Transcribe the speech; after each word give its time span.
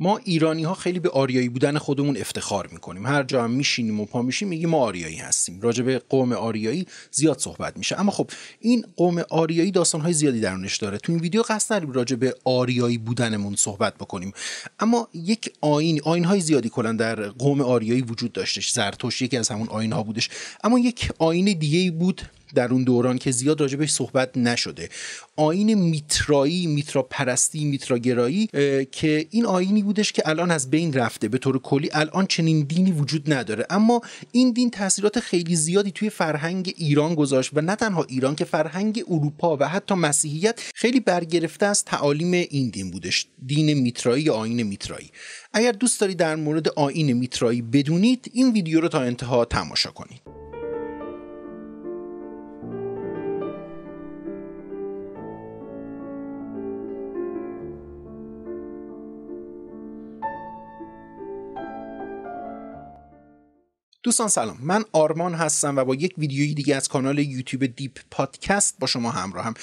ما 0.00 0.20
ایرانی 0.24 0.62
ها 0.62 0.74
خیلی 0.74 0.98
به 0.98 1.08
آریایی 1.08 1.48
بودن 1.48 1.78
خودمون 1.78 2.16
افتخار 2.16 2.66
می‌کنیم. 2.72 3.06
هر 3.06 3.22
جا 3.22 3.44
هم 3.44 3.50
میشینیم 3.50 4.00
و 4.00 4.04
پا 4.04 4.22
میشیم 4.22 4.48
میگیم 4.48 4.68
ما 4.68 4.78
آریایی 4.78 5.16
هستیم. 5.16 5.60
راجع 5.60 5.82
به 5.82 6.02
قوم 6.08 6.32
آریایی 6.32 6.86
زیاد 7.10 7.38
صحبت 7.38 7.76
میشه. 7.76 8.00
اما 8.00 8.10
خب 8.10 8.30
این 8.60 8.84
قوم 8.96 9.22
آریایی 9.30 9.70
داستان 9.70 10.00
های 10.00 10.12
زیادی 10.12 10.40
درونش 10.40 10.76
داره. 10.76 10.98
تو 10.98 11.12
این 11.12 11.20
ویدیو 11.20 11.42
قصد 11.42 11.72
نداریم 11.74 11.92
راجع 11.92 12.16
به 12.16 12.34
آریایی 12.44 12.98
بودنمون 12.98 13.56
صحبت 13.56 13.94
بکنیم. 13.94 14.32
اما 14.78 15.08
یک 15.14 15.52
آین 15.60 16.00
آین 16.04 16.24
های 16.24 16.40
زیادی 16.40 16.68
کلا 16.68 16.92
در 16.92 17.28
قوم 17.28 17.60
آریایی 17.60 18.02
وجود 18.02 18.32
داشتش. 18.32 18.72
زرتشت 18.72 19.22
یکی 19.22 19.36
از 19.36 19.48
همون 19.48 19.68
آین 19.68 19.92
ها 19.92 20.02
بودش. 20.02 20.30
اما 20.64 20.78
یک 20.78 21.10
آین 21.18 21.58
دیگه 21.58 21.90
بود 21.90 22.22
در 22.54 22.72
اون 22.72 22.84
دوران 22.84 23.18
که 23.18 23.30
زیاد 23.30 23.60
راجبش 23.60 23.90
صحبت 23.90 24.36
نشده. 24.36 24.88
آین 25.36 25.74
میترایی 25.74 26.66
میترا 26.66 27.02
پرستی 27.02 27.64
میتراگرایی 27.64 28.46
که 28.92 29.26
این 29.30 29.46
آینی 29.46 29.82
بودش 29.82 30.12
که 30.12 30.28
الان 30.28 30.50
از 30.50 30.70
بین 30.70 30.92
رفته. 30.92 31.28
به 31.28 31.38
طور 31.38 31.58
کلی 31.58 31.90
الان 31.92 32.26
چنین 32.26 32.60
دینی 32.60 32.92
وجود 32.92 33.32
نداره. 33.32 33.66
اما 33.70 34.00
این 34.32 34.52
دین 34.52 34.70
تاثیرات 34.70 35.20
خیلی 35.20 35.56
زیادی 35.56 35.90
توی 35.90 36.10
فرهنگ 36.10 36.74
ایران 36.76 37.14
گذاشت 37.14 37.50
و 37.54 37.60
نه 37.60 37.76
تنها 37.76 38.04
ایران 38.08 38.34
که 38.34 38.44
فرهنگ 38.44 39.04
اروپا 39.08 39.56
و 39.56 39.68
حتی 39.68 39.94
مسیحیت 39.94 40.60
خیلی 40.74 41.00
برگرفته 41.00 41.66
از 41.66 41.84
تعالیم 41.84 42.32
این 42.32 42.68
دین 42.68 42.90
بودش. 42.90 43.26
دین 43.46 43.74
میترایی 43.74 44.24
یا 44.24 44.34
آین 44.34 44.62
میترایی. 44.62 45.10
اگر 45.52 45.72
دوست 45.72 46.00
داری 46.00 46.14
در 46.14 46.36
مورد 46.36 46.68
آین 46.68 47.12
میترایی 47.12 47.62
بدونید 47.62 48.30
این 48.32 48.52
ویدیو 48.52 48.80
رو 48.80 48.88
تا 48.88 49.00
انتها 49.00 49.44
تماشا 49.44 49.90
کنید. 49.90 50.20
دوستان 64.10 64.28
سلام. 64.28 64.58
من 64.60 64.84
آرمان 64.92 65.34
هستم 65.34 65.76
و 65.76 65.84
با 65.84 65.94
یک 65.94 66.14
ویدیویی 66.18 66.54
دیگه 66.54 66.76
از 66.76 66.88
کانال 66.88 67.18
یوتیوب 67.18 67.66
Deep 67.66 67.98
Podcast 68.10 68.76
با 68.78 68.86
شما 68.86 69.10
همراهم. 69.10 69.54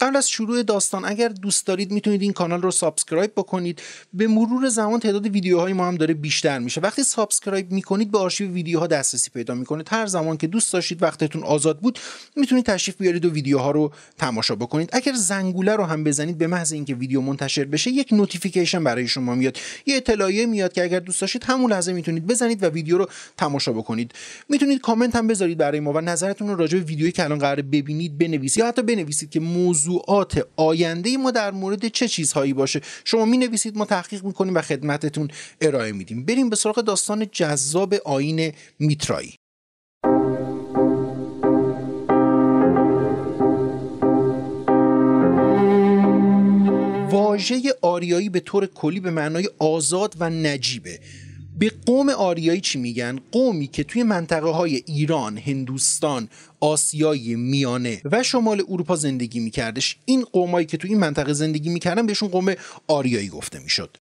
قبل 0.00 0.16
از 0.16 0.30
شروع 0.30 0.62
داستان 0.62 1.04
اگر 1.04 1.28
دوست 1.28 1.66
دارید 1.66 1.90
می‌تونید 1.90 2.22
این 2.22 2.32
کانال 2.32 2.62
رو 2.62 2.70
subscribe 2.70 3.32
بکنید. 3.36 3.82
به 4.12 4.26
مرور 4.26 4.68
زمان 4.68 5.00
تعداد 5.00 5.26
ویدیوهای 5.26 5.72
ما 5.72 5.88
هم 5.88 5.96
داره 5.96 6.14
بیشتر 6.14 6.58
میشه. 6.58 6.80
وقتی 6.80 7.02
subscribe 7.02 7.72
می‌کنید 7.72 8.10
به 8.10 8.18
آرشیو 8.18 8.50
ویدیوها 8.50 8.86
دسترسی 8.86 9.30
پیدا 9.30 9.54
می‌کنید 9.54 9.88
هر 9.90 10.06
زمان 10.06 10.36
که 10.36 10.46
دوست 10.46 10.72
داشتید 10.72 11.02
وقتتون 11.02 11.42
آزاد 11.42 11.80
بود 11.80 11.98
می‌تونید 12.36 12.66
تشریف 12.66 12.96
بیارید 12.96 13.24
و 13.24 13.30
ویدیوها 13.30 13.70
رو 13.70 13.92
تماشا 14.18 14.54
بکنید. 14.54 14.90
اگر 14.92 15.12
زنگوله 15.12 15.76
رو 15.76 15.84
هم 15.84 16.04
بزنید 16.04 16.38
به 16.38 16.46
محض 16.46 16.72
اینکه 16.72 16.94
ویدیو 16.94 17.20
منتشر 17.20 17.64
بشه 17.64 17.90
یک 17.90 18.12
notification 18.12 18.84
برای 18.84 19.08
شما 19.08 19.34
میاد. 19.34 19.58
یه 19.86 19.96
اطلاعیه 19.96 20.46
میاد 20.46 20.72
که 20.72 20.82
اگر 20.82 21.00
دوست 21.00 21.20
داشتید 21.20 21.44
همون 21.44 21.72
لحظه 21.72 21.92
می‌تونید 21.92 22.26
بزنید 22.26 22.62
و 22.62 22.66
ویدیو 22.66 22.98
رو 22.98 23.08
تماشا 23.36 23.72
بکنید. 23.72 24.12
می‌تونید 24.48 24.80
کامنت 24.80 25.16
هم 25.16 25.26
بذارید 25.26 25.58
برای 25.58 25.80
ما 25.80 25.92
و 25.92 26.00
نظرتون 26.00 26.48
رو 26.48 26.56
راجع 26.56 26.78
به 26.78 26.84
ویدیویی 26.84 27.12
که 27.12 27.24
الان 27.24 27.38
قرار 27.38 27.62
ببینید 27.62 28.18
بنویسید 28.18 28.58
یا 28.58 28.66
حتی 28.68 28.82
بنویسید 28.82 29.30
که 29.30 29.40
موضوع 29.40 29.85
موضوعات 29.86 30.46
آینده 30.56 31.16
ما 31.16 31.30
در 31.30 31.50
مورد 31.50 31.88
چه 31.88 32.08
چیزهایی 32.08 32.52
باشه؟ 32.52 32.80
شما 33.04 33.24
می 33.24 33.38
نویسید 33.38 33.76
ما 33.76 33.84
تحقیق 33.84 34.24
می‌کنیم 34.24 34.54
و 34.54 34.60
خدمتتون 34.60 35.28
ارائه 35.60 35.92
میدیم. 35.92 36.24
بریم 36.24 36.50
به 36.50 36.56
سراغ 36.56 36.80
داستان 36.80 37.26
جذاب 37.32 37.94
آین 38.04 38.52
میترایی. 38.78 39.34
واژه 47.10 47.62
آریایی 47.82 48.28
به 48.28 48.40
طور 48.40 48.66
کلی 48.66 49.00
به 49.00 49.10
معنای 49.10 49.48
آزاد 49.58 50.14
و 50.18 50.30
نجیبه. 50.30 51.00
به 51.58 51.72
قوم 51.86 52.08
آریایی 52.08 52.60
چی 52.60 52.78
میگن؟ 52.78 53.18
قومی 53.32 53.66
که 53.66 53.84
توی 53.84 54.02
منطقه 54.02 54.48
های 54.48 54.82
ایران، 54.86 55.38
هندوستان، 55.38 56.28
آسیای 56.60 57.34
میانه 57.34 58.00
و 58.04 58.22
شمال 58.22 58.62
اروپا 58.68 58.96
زندگی 58.96 59.40
میکردش. 59.40 59.96
این 60.04 60.24
قومایی 60.24 60.66
که 60.66 60.76
توی 60.76 60.90
این 60.90 60.98
منطقه 60.98 61.32
زندگی 61.32 61.68
می‌کردن 61.68 62.06
بهشون 62.06 62.28
قوم 62.28 62.54
آریایی 62.88 63.28
گفته 63.28 63.58
می‌شد. 63.58 63.96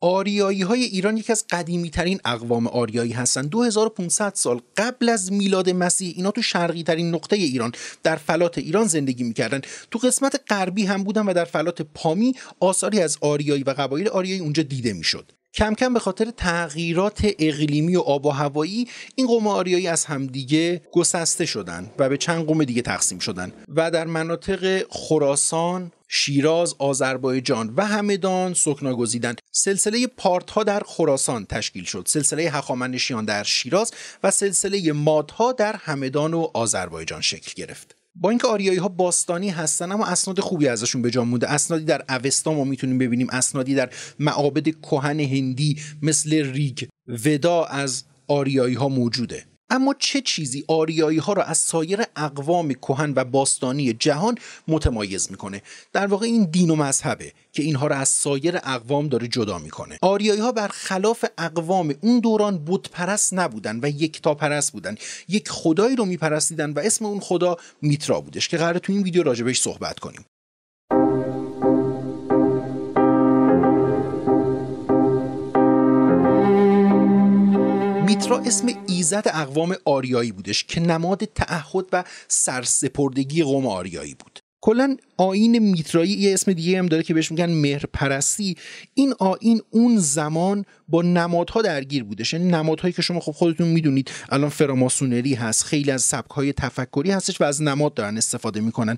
آریایی 0.00 0.62
های 0.62 0.84
ایران 0.84 1.16
یکی 1.16 1.32
از 1.32 1.44
قدیمی 1.50 1.90
ترین 1.90 2.20
اقوام 2.24 2.66
آریایی 2.66 3.12
هستند 3.12 3.50
2500 3.50 4.32
سال 4.34 4.60
قبل 4.76 5.08
از 5.08 5.32
میلاد 5.32 5.70
مسیح 5.70 6.12
اینا 6.16 6.30
تو 6.30 6.42
شرقی 6.42 6.82
ترین 6.82 7.14
نقطه 7.14 7.36
ایران 7.36 7.72
در 8.02 8.16
فلات 8.16 8.58
ایران 8.58 8.86
زندگی 8.86 9.24
می‌کردن. 9.24 9.60
تو 9.90 9.98
قسمت 9.98 10.40
غربی 10.48 10.86
هم 10.86 11.04
بودن 11.04 11.26
و 11.26 11.34
در 11.34 11.44
فلات 11.44 11.82
پامی 11.82 12.34
آثاری 12.60 13.00
از 13.00 13.18
آریایی 13.20 13.62
و 13.62 13.70
قبایل 13.70 14.08
آریایی 14.08 14.40
اونجا 14.40 14.62
دیده 14.62 14.92
می‌شد. 14.92 15.32
کم 15.58 15.74
کم 15.74 15.94
به 15.94 16.00
خاطر 16.00 16.30
تغییرات 16.30 17.26
اقلیمی 17.38 17.96
و 17.96 18.00
آب 18.00 18.26
و 18.26 18.30
هوایی 18.30 18.88
این 19.14 19.26
قوم 19.26 19.46
از 19.88 20.04
همدیگه 20.04 20.82
گسسته 20.92 21.46
شدن 21.46 21.90
و 21.98 22.08
به 22.08 22.16
چند 22.16 22.46
قوم 22.46 22.64
دیگه 22.64 22.82
تقسیم 22.82 23.18
شدن 23.18 23.52
و 23.76 23.90
در 23.90 24.04
مناطق 24.04 24.82
خراسان 24.90 25.92
شیراز، 26.08 26.74
آذربایجان 26.78 27.74
و 27.76 27.86
همدان 27.86 28.54
سکنا 28.54 28.94
گزیدن. 28.94 29.34
سلسله 29.52 30.06
پارت 30.06 30.50
ها 30.50 30.64
در 30.64 30.82
خراسان 30.86 31.46
تشکیل 31.46 31.84
شد. 31.84 32.04
سلسله 32.06 32.42
هخامنشیان 32.42 33.24
در 33.24 33.42
شیراز 33.42 33.92
و 34.22 34.30
سلسله 34.30 34.92
مادها 34.92 35.52
در 35.52 35.76
همدان 35.76 36.34
و 36.34 36.48
آذربایجان 36.54 37.20
شکل 37.20 37.52
گرفت. 37.56 37.97
با 38.14 38.30
اینکه 38.30 38.46
آریایی 38.46 38.78
ها 38.78 38.88
باستانی 38.88 39.48
هستن 39.50 39.92
اما 39.92 40.06
اسناد 40.06 40.40
خوبی 40.40 40.68
ازشون 40.68 41.02
به 41.02 41.10
جا 41.10 41.24
مونده. 41.24 41.50
اسنادی 41.50 41.84
در 41.84 42.04
اوستا 42.08 42.52
ما 42.52 42.64
می‌تونیم 42.64 42.98
ببینیم. 42.98 43.26
اسنادی 43.30 43.74
در 43.74 43.90
معابد 44.18 44.68
کهن 44.68 45.20
هندی 45.20 45.80
مثل 46.02 46.52
ریگ 46.52 46.84
ودا 47.24 47.64
از 47.64 48.04
آریایی 48.28 48.74
ها 48.74 48.88
موجوده. 48.88 49.44
اما 49.70 49.94
چه 49.98 50.20
چیزی 50.20 50.64
آریایی 50.68 51.18
ها 51.18 51.32
را 51.32 51.42
از 51.42 51.58
سایر 51.58 52.02
اقوام 52.16 52.72
کهن 52.72 53.12
و 53.16 53.24
باستانی 53.24 53.92
جهان 53.92 54.38
متمایز 54.68 55.30
می‌کنه؟ 55.30 55.62
در 55.92 56.06
واقع 56.06 56.26
این 56.26 56.44
دین 56.44 56.70
و 56.70 56.76
مذهبه 56.76 57.32
که 57.52 57.62
اینها 57.62 57.86
را 57.86 57.96
از 57.96 58.08
سایر 58.08 58.56
اقوام 58.56 59.08
داره 59.08 59.28
جدا 59.28 59.58
می‌کنه. 59.58 59.98
آریایی 60.02 60.40
ها 60.40 60.52
برخلاف 60.52 61.24
اقوام 61.38 61.94
اون 62.00 62.20
دوران 62.20 62.64
بت 62.66 62.90
پرست 62.90 63.34
نبودن 63.34 63.80
و 63.82 63.88
یکتا 63.88 64.34
پرست 64.34 64.72
بودن. 64.72 64.96
یک 65.28 65.48
خدایی 65.48 65.96
رو 65.96 66.04
میپرستیدن 66.04 66.72
و 66.72 66.78
اسم 66.78 67.04
اون 67.04 67.20
خدا 67.20 67.56
میترا 67.82 68.20
بودش 68.20 68.48
که 68.48 68.56
قرار 68.56 68.78
تو 68.78 68.92
این 68.92 69.02
ویدیو 69.02 69.22
راجبش 69.22 69.60
صحبت 69.60 69.98
کنیم. 69.98 70.24
میترا 78.08 78.38
اسم 78.38 78.68
ایزد 78.86 79.22
اقوام 79.34 79.76
آریایی 79.84 80.32
بودش 80.32 80.64
که 80.64 80.80
نماد 80.80 81.24
تعهد 81.24 81.84
و 81.92 82.04
سرسپردگی 82.28 83.42
قوم 83.42 83.66
آریایی 83.66 84.14
بود. 84.14 84.40
کلا 84.60 84.96
آین 85.16 85.58
میترایی 85.58 86.10
یه 86.10 86.34
اسم 86.34 86.52
دیگه 86.52 86.78
هم 86.78 86.86
داره 86.86 87.02
که 87.02 87.14
بهش 87.14 87.30
میگن 87.30 87.50
مهر 87.50 87.84
پرستی 87.92 88.56
این 88.94 89.14
آین 89.18 89.60
اون 89.70 89.98
زمان 89.98 90.64
با 90.88 91.02
نمادها 91.02 91.62
درگیر 91.62 92.04
بودش. 92.04 92.32
یعنی 92.32 92.48
نمادهایی 92.48 92.92
که 92.92 93.02
شما 93.02 93.20
خب 93.20 93.32
خودتون 93.32 93.68
می‌دونید 93.68 94.10
الان 94.28 94.50
فراماسونری 94.50 95.34
هست 95.34 95.64
خیلی 95.64 95.90
از 95.90 96.02
سبکهای 96.02 96.52
تفکری 96.52 97.10
هستش 97.10 97.40
و 97.40 97.44
از 97.44 97.62
نماد 97.62 97.94
دارن 97.94 98.16
استفاده 98.16 98.60
می‌کنن. 98.60 98.96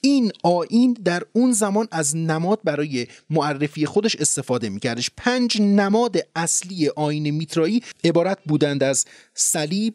این 0.00 0.32
آین 0.42 0.92
در 1.04 1.22
اون 1.32 1.52
زمان 1.52 1.88
از 1.90 2.16
نماد 2.16 2.60
برای 2.64 3.06
معرفی 3.30 3.86
خودش 3.86 4.16
استفاده 4.16 4.68
میکردش. 4.68 5.10
پنج 5.16 5.60
نماد 5.60 6.16
اصلی 6.36 6.88
آین 6.88 7.30
میترایی 7.30 7.82
عبارت 8.04 8.38
بودند 8.44 8.82
از 8.82 9.04
صلیب 9.34 9.94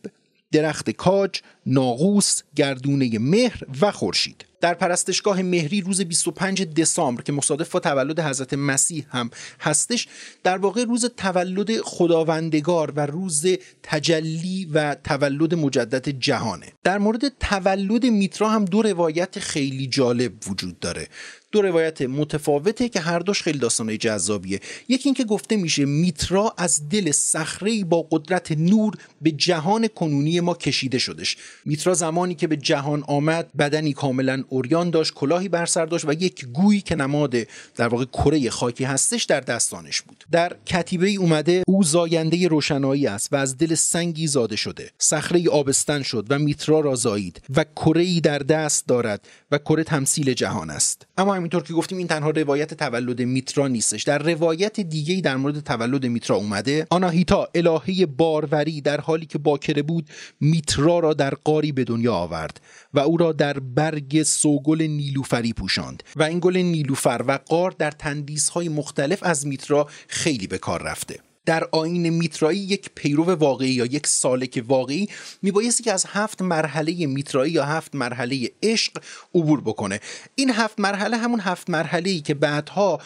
درخت 0.52 0.90
کاج 0.90 1.42
ناقوس 1.66 2.42
گردونه 2.56 3.20
مهر 3.20 3.64
و 3.82 3.92
خورشید. 3.92 4.46
در 4.66 4.74
پرستشگاه 4.74 5.42
مهری 5.42 5.82
روز 5.82 6.02
25 6.02 6.64
دسامبر 6.64 7.22
که 7.22 7.32
مصادف 7.32 7.72
با 7.72 7.80
تولد 7.80 8.20
حضرت 8.20 8.54
مسیح 8.54 9.06
هم 9.10 9.30
هستش 9.60 10.08
در 10.44 10.58
واقع 10.58 10.84
روز 10.84 11.06
تولد 11.18 11.82
خداوندگار 11.82 12.92
و 12.92 13.06
روز 13.06 13.46
تجلی 13.84 14.66
و 14.74 14.96
تولد 14.96 15.54
مجدد 15.54 16.10
جهانه. 16.10 16.66
در 16.84 16.98
مورد 16.98 17.38
تولد 17.40 18.06
میترا 18.06 18.50
هم 18.50 18.66
دو 18.66 18.82
روایت 18.82 19.40
خیلی 19.40 19.88
جالب 19.88 20.34
وجود 20.48 20.80
داره. 20.80 21.08
دو 21.56 21.62
روایت 21.62 22.02
متفاوته 22.02 22.90
که 22.90 23.00
هر 23.00 23.20
دوش 23.20 23.42
خیلی 23.42 23.60
داستانه 23.60 23.98
جذابیه. 23.98 24.60
یکی 24.88 25.10
اینکه 25.10 25.24
گفته 25.24 25.56
میشه 25.56 25.86
میترا 25.86 26.54
از 26.58 26.90
دل 26.90 27.12
صخره 27.12 27.84
با 27.84 28.08
قدرت 28.12 28.52
نور 28.52 28.94
به 29.22 29.32
جهان 29.32 29.88
کنونی 29.88 30.40
ما 30.40 30.54
کشیده 30.54 30.98
شدش. 30.98 31.38
میترا 31.66 31.94
زمانی 31.94 32.36
که 32.36 32.48
به 32.48 32.58
جهان 32.58 33.04
آمد 33.08 33.50
بدنی 33.58 33.94
کاملا 33.94 34.44
اوریان 34.56 34.90
داشت 34.90 35.14
کلاهی 35.14 35.50
بر 35.50 35.66
سر 35.66 35.86
داشت 35.86 36.06
و 36.06 36.14
یک 36.14 36.46
گویی 36.46 36.82
که 36.82 36.96
نماد 36.96 37.36
در 37.76 37.88
واقع 37.88 38.06
کره 38.06 38.50
خاکی 38.50 38.84
هستش 38.84 39.24
در 39.24 39.40
دستانش 39.40 40.02
بود. 40.02 40.24
در 40.32 40.56
کتیبه 40.66 41.08
ای 41.08 41.16
اومده 41.16 41.64
او 41.68 41.84
زاینده 41.84 42.48
روشنایی 42.48 43.08
است 43.08 43.34
و 43.34 43.36
از 43.36 43.58
دل 43.58 43.76
سنگی 43.76 44.28
زاده 44.28 44.56
شده. 44.56 44.92
صخره 44.98 45.50
آبستن 45.50 46.02
شد 46.02 46.26
و 46.30 46.40
میترا 46.40 46.80
را 46.80 46.96
زایید 46.96 47.42
و 47.56 47.64
کره 47.64 48.02
ای 48.02 48.22
در 48.22 48.40
دست 48.40 48.88
دارد 48.88 49.28
و 49.52 49.58
کره 49.58 49.84
تمثیل 49.84 50.34
جهان 50.34 50.70
است. 50.70 51.08
اما 51.18 51.36
همینطور 51.36 51.64
که 51.64 51.74
گفتیم 51.74 51.98
این 51.98 52.08
تنها 52.08 52.30
روایت 52.30 52.74
تولد 52.74 53.22
میترا 53.22 53.68
نیستش. 53.68 54.04
در 54.04 54.18
روایت 54.18 54.80
دیگه 54.80 55.22
در 55.22 55.36
مورد 55.36 55.60
تولد 55.60 56.06
میترا 56.06 56.36
اومده 56.36 56.88
آناهیتا 56.90 57.48
الهه 57.56 58.06
باروری 58.06 58.82
در 58.82 59.02
حالی 59.02 59.26
که 59.26 59.38
باکره 59.38 59.82
بود 59.82 60.10
میترا 60.40 61.00
را 61.00 61.14
در 61.14 61.34
قاری 61.44 61.72
به 61.72 61.84
دنیا 61.84 62.14
آورد 62.14 62.62
و 62.94 63.00
او 63.00 63.18
را 63.18 63.32
در 63.32 63.60
برگ 63.60 64.24
سوگل 64.36 64.82
نیلوفری 64.82 65.54
پوشاند 65.54 66.04
و 66.16 66.24
این 66.24 66.40
گل 66.40 66.58
نیلوفر 66.58 67.24
و 67.28 67.40
قار 67.46 67.72
در 67.72 67.92
تندیس 67.92 68.50
های 68.50 68.70
مختلف 68.70 69.24
از 69.24 69.48
میترا 69.48 69.90
خیلی 70.08 70.48
به 70.48 70.58
کار 70.58 70.84
رفته. 70.84 71.20
در 71.46 71.68
آین 71.72 72.10
میترایی 72.10 72.60
یک 72.60 72.90
پیرو 72.96 73.24
واقعی 73.24 73.70
یا 73.70 73.86
یک 73.86 74.08
سالک 74.08 74.64
واقعی 74.68 75.08
میبایستی 75.42 75.84
که 75.84 75.94
از 75.94 76.06
هفت 76.08 76.42
مرحله 76.42 77.06
میترایی 77.06 77.54
یا 77.54 77.66
هفت 77.66 77.96
مرحله 77.96 78.52
عشق 78.64 78.92
عبور 79.36 79.62
بکنه. 79.62 80.00
این 80.36 80.50
هفت 80.50 80.80
مرحله 80.80 81.18
همون 81.18 81.40
هفت 81.40 81.70
مرحله 81.70 82.10
ای 82.10 82.22
که 82.22 82.34
بعدها 82.34 83.02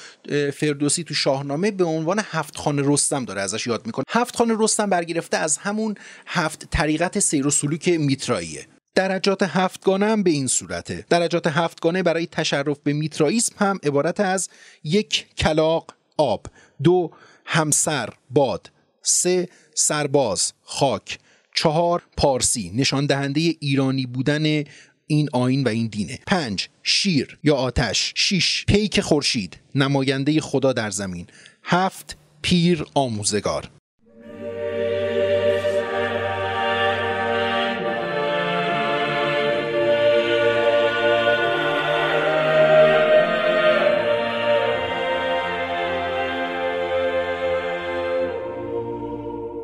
فردوسی 0.53 1.03
تو 1.03 1.13
شاهنامه 1.13 1.71
به 1.71 1.83
عنوان 1.83 2.21
هفت 2.31 2.57
خانه 2.57 2.81
رستم 2.85 3.25
داره 3.25 3.41
ازش 3.41 3.67
یاد 3.67 3.85
می‌کنه. 3.85 4.05
هفت 4.09 4.35
خانه 4.35 4.55
رستم 4.59 4.89
برگرفته 4.89 5.37
از 5.37 5.57
همون 5.57 5.95
هفت 6.27 6.69
طریقت 6.71 7.19
سیر 7.19 7.47
و 7.47 7.51
سلوک 7.51 7.89
میتراییه. 7.89 8.67
درجات 8.95 9.44
هفتگانه 9.44 10.06
هم 10.06 10.24
به 10.24 10.31
این 10.31 10.47
صورته. 10.47 11.06
درجات 11.09 11.47
هفتگانه 11.47 12.03
برای 12.03 12.27
تشرف 12.27 12.80
به 12.83 12.94
میترائیسم 12.94 13.56
هم 13.57 13.80
عبارت 13.83 14.19
از 14.19 14.50
یک 14.83 15.25
کلاق 15.38 15.94
آب 16.18 16.47
دو 16.83 17.12
همسر 17.45 18.09
باد 18.30 18.71
سه 19.01 19.50
سرباز 19.75 20.53
خاک 20.63 21.19
چهار 21.56 22.03
پارسی 22.18 22.71
نشان 22.75 23.06
دهنده 23.06 23.56
ایرانی 23.59 24.06
بودن 24.06 24.63
این 25.07 25.30
آین 25.33 25.63
و 25.63 25.68
این 25.68 25.88
دینه. 25.88 26.19
پنج 26.27 26.68
شیر 26.83 27.39
یا 27.44 27.56
آتش. 27.56 28.13
شیش 28.15 28.65
پیک 28.65 29.01
خورشید 29.01 29.57
نماینده 29.75 30.41
خدا 30.41 30.74
در 30.74 30.89
زمین. 30.89 31.27
هفت 31.63 32.18
پیر 32.41 32.86
آموزگار. 32.94 33.69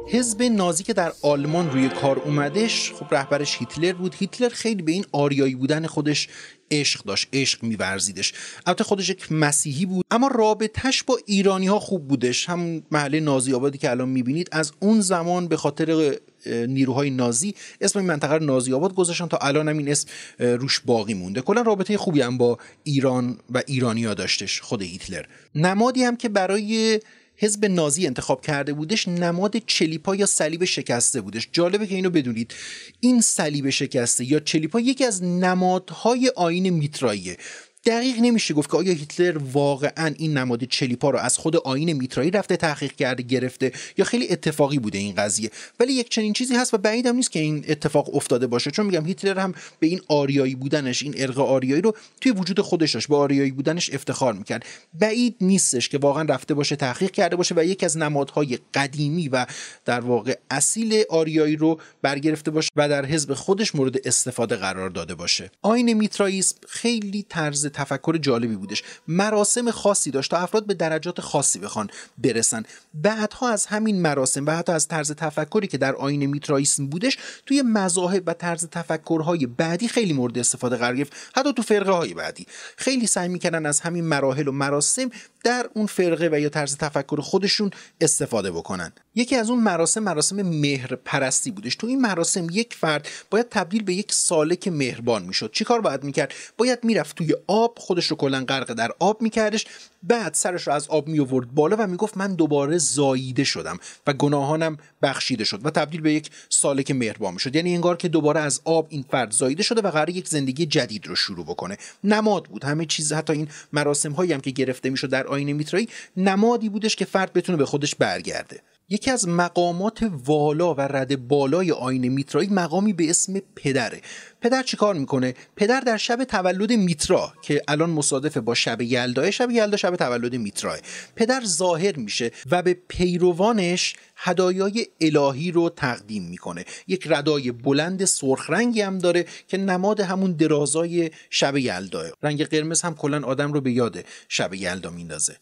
حزب 0.07 0.43
نازی 0.43 0.83
که 0.83 0.93
در 0.93 1.13
آلمان 1.21 1.71
روی 1.71 1.89
کار 1.89 2.19
اومدش 2.19 2.91
خب 2.93 3.13
رهبرش 3.13 3.57
هیتلر 3.59 3.93
بود. 3.93 4.15
هیتلر 4.15 4.49
خیلی 4.49 4.81
به 4.81 4.91
این 4.91 5.05
آریایی 5.11 5.55
بودن 5.55 5.85
خودش 5.85 6.27
عشق 6.71 7.03
داشت 7.03 7.27
عشق 7.33 7.63
میورزیدش. 7.63 8.33
البته 8.65 8.83
خودش 8.83 9.09
یک 9.09 9.31
مسیحی 9.31 9.85
بود 9.85 10.05
اما 10.11 10.27
رابطش 10.27 11.03
با 11.03 11.19
ایرانی 11.25 11.67
ها 11.67 11.79
خوب 11.79 12.07
بودش. 12.07 12.49
هم 12.49 12.83
محله 12.91 13.19
نازی 13.19 13.53
آبادی 13.53 13.77
که 13.77 13.89
الان 13.89 14.09
می‌بینید 14.09 14.49
از 14.51 14.71
اون 14.79 15.01
زمان 15.01 15.47
به 15.47 15.57
خاطر 15.57 16.17
نیروهای 16.45 17.09
نازی 17.09 17.55
اسم 17.81 17.99
این 17.99 18.07
منطقه 18.07 18.33
رو 18.33 18.43
نازی 18.43 18.73
آباد 18.73 18.93
گذاشتن. 18.93 19.27
تا 19.27 19.37
الان 19.37 19.69
هم 19.69 19.77
این 19.77 19.91
اسم 19.91 20.07
روش 20.39 20.79
باقی 20.79 21.13
مونده. 21.13 21.41
کلا 21.41 21.61
رابطه 21.61 21.97
خوبی 21.97 22.21
هم 22.21 22.37
با 22.37 22.57
ایران 22.83 23.37
و 23.49 23.63
ایرانیا 23.67 24.13
داشتش 24.13 24.61
خود 24.61 24.81
هیتلر. 24.81 25.25
نمادی 25.55 26.03
هم 26.03 26.15
که 26.15 26.29
برای 26.29 26.99
حزب 27.37 27.65
نازی 27.65 28.07
انتخاب 28.07 28.41
کرده 28.41 28.73
بودش 28.73 29.07
نماد 29.07 29.57
چلیپا 29.57 30.15
یا 30.15 30.25
صلیب 30.25 30.65
شکسته 30.65 31.21
بودش. 31.21 31.49
جالبه 31.51 31.87
که 31.87 31.95
اینو 31.95 32.09
بدونید. 32.09 32.53
این 32.99 33.21
صلیب 33.21 33.69
شکسته 33.69 34.31
یا 34.31 34.39
چلیپا 34.39 34.79
یکی 34.79 35.05
از 35.05 35.23
نمادهای 35.23 36.31
آین 36.35 36.69
میتراییه. 36.69 37.37
دقیق 37.85 38.19
نمیشه 38.19 38.53
گفت 38.53 38.71
که 38.71 38.77
آیا 38.77 38.93
هیتلر 38.93 39.37
واقعا 39.37 40.13
این 40.17 40.37
نماد 40.37 40.63
چلیپا 40.63 41.09
رو 41.09 41.19
از 41.19 41.37
خود 41.37 41.55
آین 41.55 41.93
میترایی 41.93 42.31
رفته 42.31 42.57
تحقیق 42.57 42.91
کرده 42.91 43.23
گرفته 43.23 43.71
یا 43.97 44.05
خیلی 44.05 44.27
اتفاقی 44.29 44.79
بوده 44.79 44.97
این 44.97 45.15
قضیه؟ 45.15 45.51
ولی 45.79 45.93
یک 45.93 46.09
چنین 46.09 46.33
چیزی 46.33 46.55
هست 46.55 46.73
و 46.73 46.77
بعیدم 46.77 47.15
نیست 47.15 47.31
که 47.31 47.39
این 47.39 47.65
اتفاق 47.67 48.15
افتاده 48.15 48.47
باشه. 48.47 48.71
چون 48.71 48.85
میگم 48.85 49.05
هیتلر 49.05 49.39
هم 49.39 49.53
به 49.79 49.87
این 49.87 50.01
آریایی 50.07 50.55
بودنش 50.55 51.03
این 51.03 51.13
ارق 51.17 51.39
آریایی 51.39 51.81
رو 51.81 51.95
توی 52.21 52.31
وجود 52.31 52.59
خودش 52.59 52.91
داشت 52.91 53.07
به 53.07 53.15
آریایی 53.15 53.51
بودنش 53.51 53.93
افتخار 53.93 54.33
می‌کرد. 54.33 54.65
بعید 54.93 55.35
نیستش 55.41 55.89
که 55.89 55.97
واقعا 55.97 56.23
رفته 56.23 56.53
باشه 56.53 56.75
تحقیق 56.75 57.11
کرده 57.11 57.35
باشه 57.35 57.55
و 57.57 57.63
یکی 57.65 57.85
از 57.85 57.97
نمادهای 57.97 58.59
قدیمی 58.73 59.29
و 59.29 59.45
در 59.85 59.99
واقع 59.99 60.37
اصیل 60.49 61.03
آریایی 61.09 61.55
رو 61.55 61.79
برگرفته 62.01 62.51
باشه 62.51 62.69
و 62.75 62.89
در 62.89 63.05
حزب 63.05 63.33
خودش 63.33 63.75
مورد 63.75 64.07
استفاده 64.07 64.55
قرار 64.55 64.89
داده 64.89 65.15
باشه. 65.15 65.51
آین 65.61 65.93
میتراییسم 65.93 66.57
خیلی 66.67 67.25
طرز 67.29 67.65
تفکر 67.75 68.17
جالبی 68.17 68.55
بودش. 68.55 68.83
مراسم 69.07 69.71
خاصی 69.71 70.11
داشت 70.11 70.31
تا 70.31 70.37
افراد 70.37 70.65
به 70.65 70.73
درجات 70.73 71.21
خاصی 71.21 71.59
بخوان 71.59 71.89
برسن. 72.17 72.63
بعدها 72.93 73.49
از 73.49 73.65
همین 73.65 74.01
مراسم 74.01 74.45
و 74.45 74.51
حتی 74.51 74.71
از 74.71 74.87
طرز 74.87 75.11
تفکری 75.11 75.67
که 75.67 75.77
در 75.77 75.95
آین 75.95 76.25
میترائیسم 76.25 76.87
بودش 76.87 77.17
توی 77.45 77.61
مذاهب 77.61 78.23
و 78.27 78.33
طرز 78.33 78.67
تفکرهای 78.71 79.45
بعدی 79.45 79.87
خیلی 79.87 80.13
مورد 80.13 80.37
استفاده 80.37 80.75
قرار 80.75 80.95
گرفت. 80.95 81.13
حتی 81.35 81.53
تو 81.53 81.61
فرقه 81.61 81.91
های 81.91 82.13
بعدی. 82.13 82.45
خیلی 82.77 83.07
سعی 83.07 83.27
می‌کردن 83.27 83.65
از 83.65 83.79
همین 83.79 84.05
مراحل 84.05 84.47
و 84.47 84.51
مراسم 84.51 85.09
در 85.43 85.69
اون 85.73 85.85
فرقه 85.85 86.29
و 86.31 86.39
یا 86.39 86.49
طرز 86.49 86.77
تفکر 86.77 87.21
خودشون 87.21 87.71
استفاده 88.01 88.51
بکنن. 88.51 88.93
یکی 89.15 89.35
از 89.35 89.49
اون 89.49 89.59
مراسم 89.63 90.03
مراسم 90.03 90.41
مهر 90.41 90.95
پرستی 90.95 91.51
بودش. 91.51 91.75
تو 91.75 91.87
این 91.87 92.01
مراسم 92.01 92.47
یک 92.51 92.73
فرد 92.73 93.07
باید 93.29 93.49
تبدیل 93.49 93.83
به 93.83 93.93
یک 93.93 94.13
سالک 94.13 94.67
مهربان 94.67 95.23
می‌شد. 95.23 95.51
چیکار 95.51 95.81
باید 95.81 96.03
می‌کرد؟ 96.03 96.33
باید 96.57 96.83
می‌رفت 96.83 97.15
توی 97.15 97.35
آب 97.47 97.64
خودش 97.77 98.05
رو 98.05 98.17
کلا 98.17 98.45
غرق 98.47 98.73
در 98.73 98.91
آب 98.99 99.21
میکردش. 99.21 99.65
بعد 100.03 100.33
سرش 100.33 100.67
رو 100.67 100.73
از 100.73 100.87
آب 100.87 101.07
می 101.07 101.19
آورد 101.19 101.51
بالا 101.51 101.75
و 101.79 101.87
می‌گفت 101.87 102.17
من 102.17 102.35
دوباره 102.35 102.77
زاییده 102.77 103.43
شدم 103.43 103.79
و 104.07 104.13
گناهانم 104.13 104.77
بخشیده 105.01 105.43
شد 105.43 105.65
و 105.65 105.69
تبدیل 105.69 106.01
به 106.01 106.13
یک 106.13 106.29
سالک 106.49 106.91
مهربان 106.91 107.33
می‌شد. 107.33 107.55
یعنی 107.55 107.73
انگار 107.75 107.97
که 107.97 108.07
دوباره 108.07 108.39
از 108.39 108.61
آب 108.63 108.87
این 108.89 109.05
فرد 109.11 109.31
زاییده 109.31 109.63
شده 109.63 109.81
و 109.81 109.91
قرار 109.91 110.09
یک 110.09 110.27
زندگی 110.27 110.65
جدید 110.65 111.07
رو 111.07 111.15
شروع 111.15 111.45
بکنه. 111.45 111.77
نماد 112.03 112.43
بود. 112.43 112.63
همه 112.63 112.85
چیز 112.85 113.13
حتی 113.13 113.33
این 113.33 113.47
مراسم 113.73 114.11
هایی 114.11 114.33
هم 114.33 114.41
که 114.41 114.51
گرفته 114.51 114.89
می‌شد 114.89 115.09
در 115.09 115.27
آینه 115.27 115.53
میترایی 115.53 115.89
نمادی 116.17 116.69
بودش 116.69 116.95
که 116.95 117.05
فرد 117.05 117.33
بتونه 117.33 117.57
به 117.57 117.65
خودش 117.65 117.95
برگرده. 117.95 118.61
یکی 118.89 119.11
از 119.11 119.27
مقامات 119.27 120.11
والا 120.25 120.73
و 120.73 120.81
رد 120.81 121.27
بالای 121.27 121.71
آین 121.71 122.07
میترایی 122.07 122.49
مقامی 122.49 122.93
به 122.93 123.09
اسم 123.09 123.41
پدره. 123.55 124.01
پدر 124.41 124.63
چیکار 124.63 124.95
می‌کنه؟ 124.95 125.33
پدر 125.55 125.79
در 125.79 125.97
شب 125.97 126.23
تولد 126.23 126.71
میترا 126.71 127.33
که 127.41 127.61
الان 127.67 127.89
مصادفه 127.89 128.41
با 128.41 128.53
شب 128.53 128.81
یلدا 128.81 129.31
شب 129.31 129.51
یلدا 129.51 129.77
شب 129.77 129.95
تولد 129.95 130.35
میتراه. 130.35 130.77
پدر 131.15 131.41
ظاهر 131.45 131.95
میشه 131.95 132.31
و 132.51 132.61
به 132.61 132.73
پیروانش 132.87 133.95
هدایای 134.15 134.87
الهی 135.01 135.51
رو 135.51 135.69
تقدیم 135.69 136.23
می‌کنه. 136.23 136.65
یک 136.87 137.07
ردای 137.09 137.51
بلند 137.51 138.05
سرخ 138.05 138.49
رنگی 138.49 138.81
هم 138.81 138.97
داره 138.97 139.25
که 139.47 139.57
نماد 139.57 139.99
همون 139.99 140.31
درازای 140.31 141.11
شب 141.29 141.57
یلدا 141.57 142.03
رنگ 142.23 142.45
قرمز 142.45 142.81
هم 142.81 142.95
کلا 142.95 143.27
آدم 143.27 143.53
رو 143.53 143.61
به 143.61 143.71
یاد 143.71 144.05
شب 144.29 144.53
یلدا 144.53 144.89
میندازه. 144.89 145.37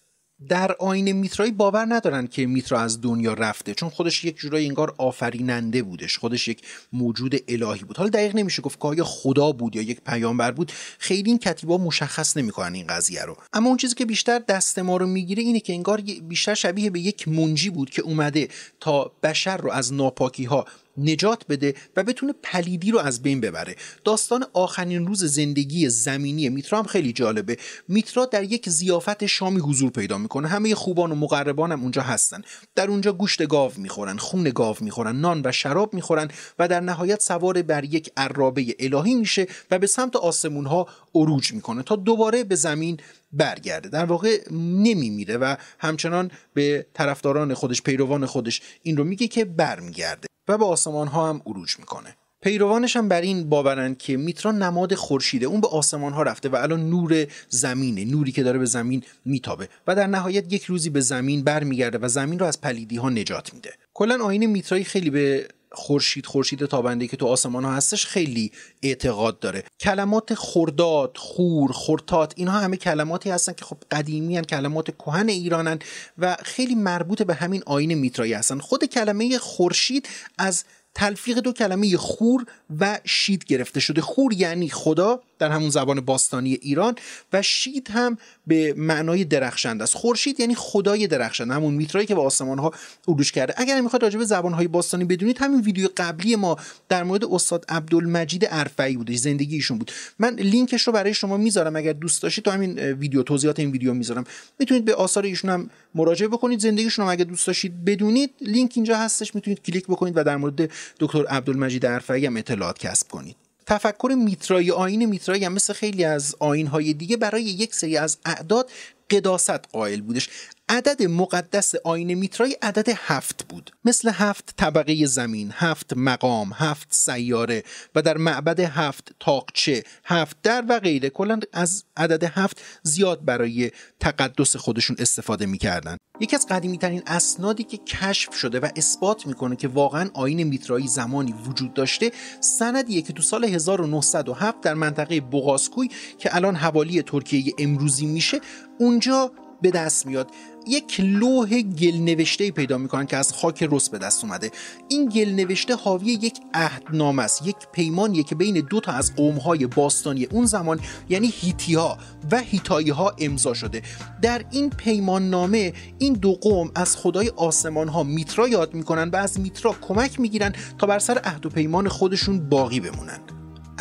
در 0.49 0.71
آین 0.79 1.11
میترایی 1.11 1.51
باور 1.51 1.85
ندارن 1.89 2.27
که 2.27 2.45
میترا 2.45 2.79
از 2.79 3.01
دنیا 3.01 3.33
رفته 3.33 3.73
چون 3.73 3.89
خودش 3.89 4.25
یک 4.25 4.37
جورایی 4.37 4.67
انگار 4.67 4.95
آفریننده 4.97 5.83
بودش 5.83 6.17
خودش 6.17 6.47
یک 6.47 6.61
موجود 6.93 7.35
الهی 7.47 7.83
بود. 7.83 7.97
حالا 7.97 8.09
دقیق 8.09 8.35
نمیشه 8.35 8.61
گفت 8.61 8.79
که 8.79 8.87
آیا 8.87 9.03
خدا 9.03 9.51
بود 9.51 9.75
یا 9.75 9.81
یک 9.81 10.01
پیامبر 10.01 10.51
بود 10.51 10.71
خیلی 10.99 11.29
این 11.29 11.39
کتیبا 11.39 11.77
مشخص 11.77 12.37
نمی‌کنن 12.37 12.73
این 12.73 12.87
قضیه 12.87 13.23
رو. 13.25 13.37
اما 13.53 13.67
اون 13.67 13.77
چیزی 13.77 13.95
که 13.95 14.05
بیشتر 14.05 14.39
دست 14.39 14.79
ما 14.79 14.97
رو 14.97 15.07
می‌گیره 15.07 15.43
اینه 15.43 15.59
که 15.59 15.73
انگار 15.73 16.01
بیشتر 16.01 16.53
شبیه 16.53 16.89
به 16.89 16.99
یک 16.99 17.27
منجی 17.27 17.69
بود 17.69 17.89
که 17.89 18.01
اومده 18.01 18.47
تا 18.79 19.11
بشر 19.23 19.57
رو 19.57 19.71
از 19.71 19.93
ناپاکی 19.93 20.43
ها 20.43 20.65
نجات 20.97 21.47
بده 21.49 21.73
و 21.95 22.03
بتونه 22.03 22.33
پلیدی 22.43 22.91
رو 22.91 22.99
از 22.99 23.21
بین 23.21 23.41
ببره. 23.41 23.75
داستان 24.03 24.45
آخرین 24.53 25.07
روز 25.07 25.23
زندگی 25.23 25.89
زمینی 25.89 26.49
میترا 26.49 26.79
هم 26.79 26.85
خیلی 26.85 27.13
جالبه. 27.13 27.57
میترا 27.87 28.25
در 28.25 28.43
یک 28.43 28.69
زیافت 28.69 29.25
شامی 29.25 29.59
حضور 29.59 29.91
پیدا 29.91 30.17
می‌کنه. 30.17 30.47
همه 30.47 30.75
خوبان 30.75 31.11
و 31.11 31.15
مقربان 31.15 31.71
هم 31.71 31.81
اونجا 31.81 32.01
هستن. 32.01 32.41
در 32.75 32.87
اونجا 32.87 33.13
گوشت 33.13 33.47
گاو 33.47 33.71
می‌خورن 33.77 34.17
خون 34.17 34.43
گاو 34.49 34.75
می‌خورن 34.81 35.15
نان 35.15 35.41
و 35.45 35.51
شراب 35.51 35.93
می‌خورن 35.93 36.27
و 36.59 36.67
در 36.67 36.79
نهایت 36.79 37.21
سوار 37.21 37.61
بر 37.61 37.83
یک 37.83 38.11
عرابه 38.17 38.75
الهی 38.79 39.15
میشه 39.15 39.47
و 39.71 39.79
به 39.79 39.87
سمت 39.87 40.15
آسمون 40.15 40.65
ها 40.65 40.87
عروج 41.15 41.53
می‌کنه 41.53 41.83
تا 41.83 41.95
دوباره 41.95 42.43
به 42.43 42.55
زمین 42.55 42.97
برگرده. 43.31 43.89
در 43.89 44.05
واقع 44.05 44.41
نمیمیره 44.51 45.37
و 45.37 45.55
همچنان 45.79 46.31
به 46.53 46.85
طرفداران 46.93 47.53
خودش 47.53 47.81
پیروان 47.81 48.25
خودش 48.25 48.61
این 48.83 48.97
رو 48.97 49.03
میگه 49.03 49.27
که 49.27 49.45
برمیگرده. 49.45 50.27
و 50.47 50.57
به 50.57 50.65
آسمان 50.65 51.07
ها 51.07 51.29
هم 51.29 51.41
عروج 51.45 51.79
می‌کنه. 51.79 52.15
پیروانش 52.41 52.95
هم 52.95 53.07
بر 53.07 53.21
این 53.21 53.49
باورند 53.49 53.97
که 53.97 54.17
میترا 54.17 54.51
نماد 54.51 54.95
خورشیده 54.95 55.45
اون 55.45 55.61
به 55.61 55.67
آسمان 55.67 56.13
ها 56.13 56.23
رفته 56.23 56.49
و 56.49 56.55
الان 56.55 56.89
نور 56.89 57.27
زمینه 57.49 58.05
نوری 58.05 58.31
که 58.31 58.43
داره 58.43 58.59
به 58.59 58.65
زمین 58.65 59.03
میتابه 59.25 59.69
و 59.87 59.95
در 59.95 60.07
نهایت 60.07 60.53
یک 60.53 60.63
روزی 60.63 60.89
به 60.89 61.01
زمین 61.01 61.43
برمیگرده 61.43 61.97
و 61.97 62.07
زمین 62.07 62.39
رو 62.39 62.45
از 62.45 62.61
پلیدی 62.61 62.95
ها 62.95 63.09
نجات 63.09 63.53
میده. 63.53 63.73
کلا 63.93 64.23
آین 64.23 64.45
میترایی 64.45 64.83
خیلی 64.83 65.09
به 65.09 65.47
خورشید 65.73 66.25
خورشید 66.25 66.65
تابنده 66.65 67.07
که 67.07 67.17
تو 67.17 67.27
آسمان 67.27 67.65
ها 67.65 67.73
هستش 67.73 68.05
خیلی 68.05 68.51
اعتقاد 68.83 69.39
داره. 69.39 69.63
کلمات 69.79 70.33
خرداد 70.33 71.17
خور 71.17 71.71
خورتات 71.71 72.33
اینها 72.35 72.59
همه 72.59 72.77
کلماتی 72.77 73.29
هستن 73.29 73.53
که 73.53 73.65
خب 73.65 73.77
قدیمی 73.91 74.37
هن 74.37 74.43
کلمات 74.43 74.91
کهن 74.97 75.29
ایرانن 75.29 75.79
و 76.17 76.37
خیلی 76.43 76.75
مربوط 76.75 77.21
به 77.21 77.33
همین 77.33 77.63
آین 77.65 77.93
میترایی 77.93 78.33
هستن. 78.33 78.59
خود 78.59 78.85
کلمه 78.85 79.37
خورشید 79.37 80.09
از 80.37 80.63
تلفیق 80.95 81.37
دو 81.39 81.53
کلمه 81.53 81.97
خور 81.97 82.45
و 82.79 82.99
شید 83.05 83.45
گرفته 83.45 83.79
شده. 83.79 84.01
خور 84.01 84.33
یعنی 84.33 84.69
خدا 84.69 85.21
در 85.43 85.51
همون 85.51 85.69
زبان 85.69 86.01
باستانی 86.01 86.53
ایران 86.53 86.95
و 87.33 87.41
شید 87.41 87.89
هم 87.91 88.17
به 88.47 88.73
معنای 88.77 89.25
درخشند 89.25 89.81
است. 89.81 89.95
خورشید 89.95 90.39
یعنی 90.39 90.55
خدای 90.55 91.07
درخشند 91.07 91.51
همون 91.51 91.73
میترایی 91.73 92.07
که 92.07 92.15
به 92.15 92.21
آسمان 92.21 92.59
ها 92.59 92.73
عروج 93.07 93.31
کرده. 93.31 93.53
اگر 93.57 93.81
می‌خواد 93.81 94.03
راجع 94.03 94.17
به 94.17 94.25
زبان 94.25 94.53
های 94.53 94.67
باستانی 94.67 95.05
بدونید 95.05 95.37
همین 95.37 95.61
ویدیو 95.61 95.87
قبلی 95.97 96.35
ما 96.35 96.57
در 96.89 97.03
مورد 97.03 97.25
استاد 97.25 97.65
عبدالمجید 97.69 98.47
ارفعی 98.49 98.97
بوده 98.97 99.17
زندگی 99.17 99.55
ایشون 99.55 99.77
بود. 99.77 99.91
من 100.19 100.35
لینکش 100.35 100.81
رو 100.81 100.93
برای 100.93 101.13
شما 101.13 101.37
می‌ذارم 101.37 101.75
اگر 101.75 101.93
دوست 101.93 102.21
داشتید 102.21 102.43
تو 102.43 102.51
همین 102.51 102.79
ویدیو 102.79 103.23
توضیحات 103.23 103.59
این 103.59 103.71
ویدیو 103.71 103.93
می‌ذارم. 103.93 104.23
می‌تونید 104.59 104.85
به 104.85 104.95
آثار 104.95 105.23
ایشون 105.23 105.49
هم 105.49 105.69
مراجعه 105.95 106.27
بکنید 106.27 106.59
زندگیشون 106.59 107.05
هم 107.05 107.11
اگه 107.11 107.23
دوست 107.23 107.47
داشتید 107.47 107.85
بدونید. 107.85 108.29
لینک 108.41 108.71
اینجا 108.75 108.97
هستش 108.97 109.35
می‌تونید 109.35 109.61
کلیک 109.61 109.83
بکنید 109.83 110.17
و 110.17 110.23
در 110.23 110.37
مورد 110.37 110.71
دکتر 110.99 111.25
عبدالمجید 111.25 111.85
ارفعی 111.85 112.25
هم 112.25 112.37
اطلاعات 112.37 112.77
کسب 112.79 113.07
کنید. 113.07 113.35
تفکر 113.65 114.15
میترایی 114.17 114.71
آین 114.71 115.05
میترایی 115.05 115.45
هم 115.45 115.53
مثل 115.53 115.73
خیلی 115.73 116.03
از 116.03 116.35
آین 116.39 116.67
های 116.67 116.93
دیگه 116.93 117.17
برای 117.17 117.43
یک 117.43 117.75
سری 117.75 117.97
از 117.97 118.17
اعداد 118.25 118.69
قداست 119.09 119.49
قائل 119.49 120.01
بودش. 120.01 120.29
عدد 120.69 121.03
مقدس 121.03 121.75
آین 121.83 122.13
میترای 122.13 122.57
عدد 122.61 122.89
هفت 122.89 123.45
بود. 123.47 123.71
مثل 123.85 124.11
هفت 124.13 124.53
طبقه 124.57 125.05
زمین 125.05 125.51
هفت 125.53 125.93
مقام 125.95 126.51
هفت 126.55 126.87
سیاره 126.91 127.63
و 127.95 128.01
در 128.01 128.17
معبد 128.17 128.59
هفت 128.59 129.11
تاقچه 129.19 129.83
هفت 130.05 130.37
در 130.43 130.65
و 130.69 130.79
غیره. 130.79 131.09
کلا 131.09 131.39
از 131.53 131.83
عدد 131.97 132.23
هفت 132.23 132.61
زیاد 132.83 133.25
برای 133.25 133.71
تقدس 133.99 134.55
خودشون 134.55 134.95
استفاده 134.99 135.45
می‌کردن. 135.45 135.97
یکی 136.23 136.35
از 136.35 136.47
قدیمی 136.47 136.77
ترین 136.77 137.01
اسنادی 137.07 137.63
که 137.63 137.77
کشف 137.77 138.33
شده 138.35 138.59
و 138.59 138.69
اثبات 138.75 139.27
می‌کنه 139.27 139.55
که 139.55 139.67
واقعا 139.67 140.09
آین 140.13 140.43
میترایی 140.43 140.87
زمانی 140.87 141.33
وجود 141.47 141.73
داشته 141.73 142.11
سندیه 142.39 143.01
که 143.01 143.13
تو 143.13 143.21
سال 143.21 143.45
1907 143.45 144.61
در 144.61 144.73
منطقه 144.73 145.21
بوغاسکوی 145.21 145.89
که 146.17 146.35
الان 146.35 146.55
حوالی 146.55 147.01
ترکیه 147.01 147.53
امروزی 147.57 148.05
میشه 148.05 148.39
اونجا 148.79 149.31
به 149.61 149.71
دست 149.71 150.05
میاد. 150.05 150.31
یک 150.67 150.99
لوح 150.99 151.61
گل 151.61 151.95
نوشته 151.95 152.51
پیدا 152.51 152.77
می‌کنن 152.77 153.05
که 153.05 153.17
از 153.17 153.33
خاک 153.33 153.67
رس 153.71 153.89
به 153.89 153.97
دست 153.97 154.23
اومده. 154.23 154.51
این 154.87 155.09
گل 155.09 155.29
نوشته 155.29 155.75
حاوی 155.75 156.11
یک 156.11 156.39
عهدنامه 156.53 157.23
است 157.23 157.47
یک 157.47 157.55
پیمانیه 157.71 158.23
که 158.23 158.35
بین 158.35 158.67
دو 158.69 158.79
تا 158.79 158.91
از 158.91 159.15
قومهای 159.15 159.67
باستانی 159.67 160.25
اون 160.25 160.45
زمان 160.45 160.79
یعنی 161.09 161.33
هیتی 161.33 161.73
ها 161.73 161.97
و 162.31 162.39
هیتایی 162.39 162.89
ها 162.89 163.15
امضا 163.19 163.53
شده. 163.53 163.81
در 164.21 164.45
این 164.51 164.69
پیمان 164.69 165.29
نامه 165.29 165.73
این 165.99 166.13
دو 166.13 166.33
قوم 166.33 166.71
از 166.75 166.97
خدای 166.97 167.29
آسمان 167.35 167.87
ها 167.87 168.03
میترا 168.03 168.47
یاد 168.47 168.73
می‌کنن 168.73 169.09
و 169.09 169.15
از 169.15 169.39
میترا 169.39 169.75
کمک 169.81 170.19
می‌گیرن 170.19 170.53
تا 170.77 170.87
بر 170.87 170.99
سر 170.99 171.17
عهد 171.17 171.45
و 171.45 171.49
پیمان 171.49 171.87
خودشون 171.87 172.49
باقی 172.49 172.79
بمونن. 172.79 173.19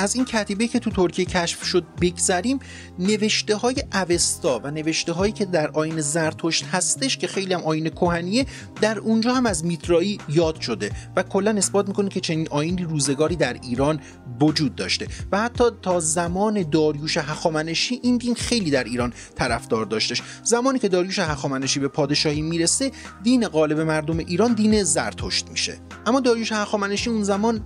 از 0.03 0.17
این 0.17 0.25
کتیبه 0.25 0.67
که 0.67 0.79
تو 0.79 0.91
ترکیه 0.91 1.25
کشف 1.25 1.65
شد 1.65 1.85
بگذریم 2.01 2.59
نوشته 2.99 3.57
های 3.57 3.75
اوستا 3.95 4.61
و 4.65 4.71
نوشته 4.71 5.13
هایی 5.13 5.33
که 5.33 5.45
در 5.45 5.71
آین 5.71 6.01
زرتشت 6.01 6.65
هستش 6.65 7.19
که 7.19 7.27
خیلی 7.27 7.55
هم 7.55 7.63
آین 7.63 7.89
کهنیه 7.89 8.47
در 8.81 8.99
اونجا 8.99 9.35
هم 9.35 9.47
از 9.47 9.65
میترایی 9.65 10.19
یاد 10.29 10.61
شده 10.61 10.91
و 11.17 11.23
کلا 11.23 11.51
اثبات 11.51 11.89
می‌کنه 11.89 12.09
که 12.09 12.21
چنین 12.21 12.49
آینی 12.51 12.83
روزگاری 12.83 13.37
در 13.37 13.53
ایران 13.63 14.01
وجود 14.41 14.75
داشته. 14.75 15.07
و 15.33 15.41
حتی 15.41 15.65
تا 15.83 16.01
زمان 16.01 16.63
داریوش 16.71 17.17
هخامنشی 17.17 18.01
این 18.03 18.17
دین 18.17 18.35
خیلی 18.35 18.71
در 18.71 18.85
ایران 18.85 19.13
طرفدار 19.35 19.85
داشتش. 19.85 20.23
زمانی 20.45 20.79
که 20.79 20.89
داریوش 20.89 21.19
هخامنشی 21.19 21.81
به 21.81 21.89
پادشاهی 21.89 22.43
می‌رسه 22.43 22.91
دین 23.23 23.49
غالب 23.49 23.81
مردم 23.81 24.19
ایران 24.19 24.53
دین 24.55 24.83
زرتشت 24.83 25.49
میشه. 25.51 25.79
اما 26.07 26.21
داریوش 26.21 26.53
هخامنشی 26.53 27.11
اون 27.11 27.23
زمان 27.23 27.59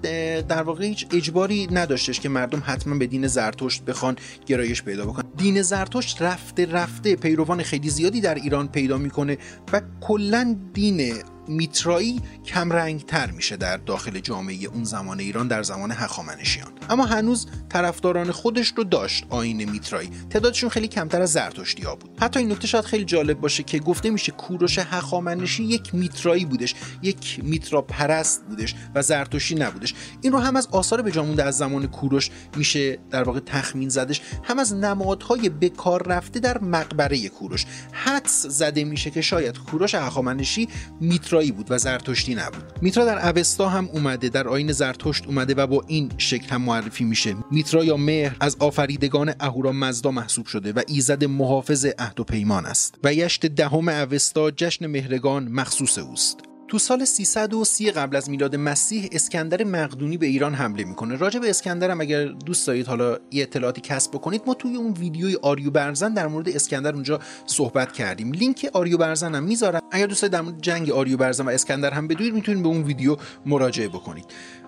در 0.49 0.63
واقع 0.63 0.85
هیچ 0.85 1.07
اجباری 1.13 1.69
نداشتش 1.71 2.21
که 2.27 2.31
مردم 2.31 2.63
حتما 2.67 2.95
به 2.95 3.07
دین 3.07 3.27
زرتشت 3.27 3.85
بخوان 3.85 4.17
گرایش 4.47 4.83
پیدا 4.83 5.07
بکنن. 5.07 5.25
دین 5.37 5.63
زرتشت 5.63 6.23
رفته 6.23 6.67
رفته 6.67 7.17
پیروان 7.17 7.63
خیلی 7.63 7.91
زیادی 7.91 8.21
در 8.21 8.35
ایران 8.35 8.69
پیدا 8.69 8.99
می‌کنه 8.99 9.39
و 9.73 9.83
کلا 10.01 10.57
دین 10.75 11.15
میترایی 11.49 12.21
کم 12.45 12.99
تر 12.99 13.31
میشه 13.31 13.57
در 13.57 13.77
داخل 13.77 14.21
جامعه 14.21 14.67
اون 14.67 14.85
زمان 14.85 15.21
ایران 15.21 15.49
در 15.49 15.63
زمان 15.63 15.91
هخامنشیان. 15.91 16.73
اما 16.91 17.07
هنوز 17.07 17.47
طرفداران 17.69 18.31
خودش 18.33 18.73
رو 18.77 18.85
داشت 18.85 19.27
آین 19.31 19.71
میترایی. 19.71 20.11
تعدادشون 20.31 20.71
خیلی 20.71 20.89
کمتر 20.89 21.23
از 21.23 21.33
زرتشتی 21.33 21.83
ها 21.83 21.97
بود. 21.97 22.11
حتی 22.21 22.41
این 22.41 22.53
نکته 22.53 22.67
شاید 22.67 22.85
خیلی 22.85 23.05
جالب 23.05 23.41
باشه 23.41 23.63
که 23.63 23.79
گفته 23.79 24.11
میشه 24.11 24.33
کوروش 24.33 24.79
هخامنشی 24.79 25.65
یک 25.65 25.95
میترایی 25.95 26.45
بودش. 26.45 26.75
یک 27.03 27.41
میترا 27.43 27.83
پرست 27.83 28.45
بودش 28.49 28.75
و 28.95 29.03
زرتشتی 29.03 29.55
نبودش. 29.55 29.95
این 30.23 30.33
رو 30.33 30.39
هم 30.39 30.57
از 30.57 30.69
آثار 30.73 31.03
به 31.03 31.11
جامونده 31.11 31.45
از 31.45 31.59
زمان 31.59 31.87
کوروش 31.87 32.31
میشه 32.57 32.99
در 33.11 33.23
واقع 33.23 33.41
تخمین 33.41 33.89
زدش. 33.89 34.21
هم 34.43 34.59
از 34.59 34.75
نمادهای 34.75 35.49
بکار 35.49 36.07
رفته 36.07 36.41
در 36.41 36.59
مقبره 36.59 37.29
کوروش. 37.29 37.67
حدس 37.93 38.47
زده 38.47 38.85
میشه 38.85 39.11
که 39.11 39.21
شاید 39.21 39.59
کوروش 39.59 39.95
هخامنشی 39.95 40.69
میترا 41.01 41.36
میترایی 41.37 41.53
بود 41.53 41.67
و 41.71 41.79
زرتشتی 41.79 42.35
نبود. 42.35 42.65
میترا 42.83 43.05
در 43.05 43.29
اوستا 43.29 43.69
هم 43.69 43.89
اومده 43.93 44.29
در 44.29 44.49
آین 44.49 44.73
زرتشت 44.73 45.27
اومده 45.27 45.55
و 45.55 45.67
با 45.67 45.85
این 45.87 46.13
شکل 46.19 46.49
هم 46.49 46.63
معرفی 46.63 47.05
میشه. 47.05 47.37
میترا 47.51 47.85
یا 47.85 47.97
مهر 47.97 48.37
از 48.41 48.57
آفریدگان 48.59 49.35
اهورا 49.41 49.73
مزدا 49.73 50.11
محسوب 50.11 50.47
شده 50.47 50.73
و 50.73 50.83
ایزد 50.87 51.25
محافظ 51.25 51.87
عهد 51.99 52.21
و 52.21 52.25
پیمان 52.25 52.67
است. 52.67 52.95
و 53.05 53.15
یشت 53.15 53.47
دهم 53.47 53.89
اوستا 53.89 54.51
جشن 54.51 54.87
مهرگان 54.87 55.49
مخصوص 55.49 55.99
اوست. 55.99 56.39
تو 56.69 56.79
سال 56.79 57.05
330 57.05 57.91
قبل 57.91 58.17
از 58.17 58.31
میلاد 58.31 58.57
مسیح 58.57 59.09
اسکندر 59.13 59.65
مقدونی 59.65 60.17
به 60.17 60.27
ایران 60.27 60.55
حمله 60.55 60.85
می‌کنه. 60.85 61.17
راجع 61.17 61.41
به 61.41 61.51
اسکندر 61.51 61.91
هم 61.91 62.01
اگر 62.01 62.25
دوست 62.25 62.67
دارید 62.67 62.87
حالا 62.87 63.19
یه 63.31 63.43
اطلاعاتی 63.43 63.81
کسب 63.81 64.11
بکنید 64.11 64.43
ما 64.47 64.55
توی 64.55 64.77
اون 64.77 64.93
ویدیوی 64.93 65.37
آریو 65.43 65.71
برزن 65.71 66.15
در 66.15 66.27
مورد 66.27 66.49
اسکندر 66.49 66.95
اونجا 66.95 67.21
صحبت 67.47 67.93
کردیم. 67.93 68.33
لینک 68.33 68.71
آریو 68.73 68.99
برزن 68.99 69.35
هم 69.35 69.43
می‌ذارم. 69.43 69.81
اگر 69.93 70.07
دوست 70.07 70.23
دارید 70.23 70.33
در 70.33 70.41
مورد 70.41 70.61
جنگ 70.61 70.91
آریو 70.91 71.17
برزن 71.17 71.45
و 71.45 71.49
اسکندر 71.49 71.91
هم 71.91 72.09
بدونید 72.09 72.35
می‌تونید 72.35 72.63
به 72.63 72.69
اون 72.69 72.83
ویدیو 72.83 73.17
مراجعه 73.47 73.89
بکنید. 73.89 74.25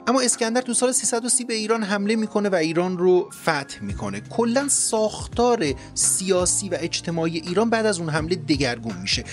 اما 0.07 0.21
اسکندر 0.21 0.61
تو 0.61 0.75
سال 0.75 0.93
330 0.93 1.45
به 1.45 1.55
ایران 1.55 1.83
حمله 1.83 2.17
می‌کنه 2.17 2.49
و 2.49 2.55
ایران 2.55 2.99
رو 2.99 3.31
فتح 3.43 3.83
می‌کنه. 3.83 4.21
کلا 4.21 4.69
ساختار 4.69 5.65
سیاسی 5.95 6.69
و 6.69 6.77
اجتماعی 6.81 7.39
ایران 7.39 7.71
بعد 7.71 7.87
از 7.87 7.99
اون 7.99 8.09
حمله 8.09 8.35
دگرگون 8.35 8.97
میشه. 9.03 9.25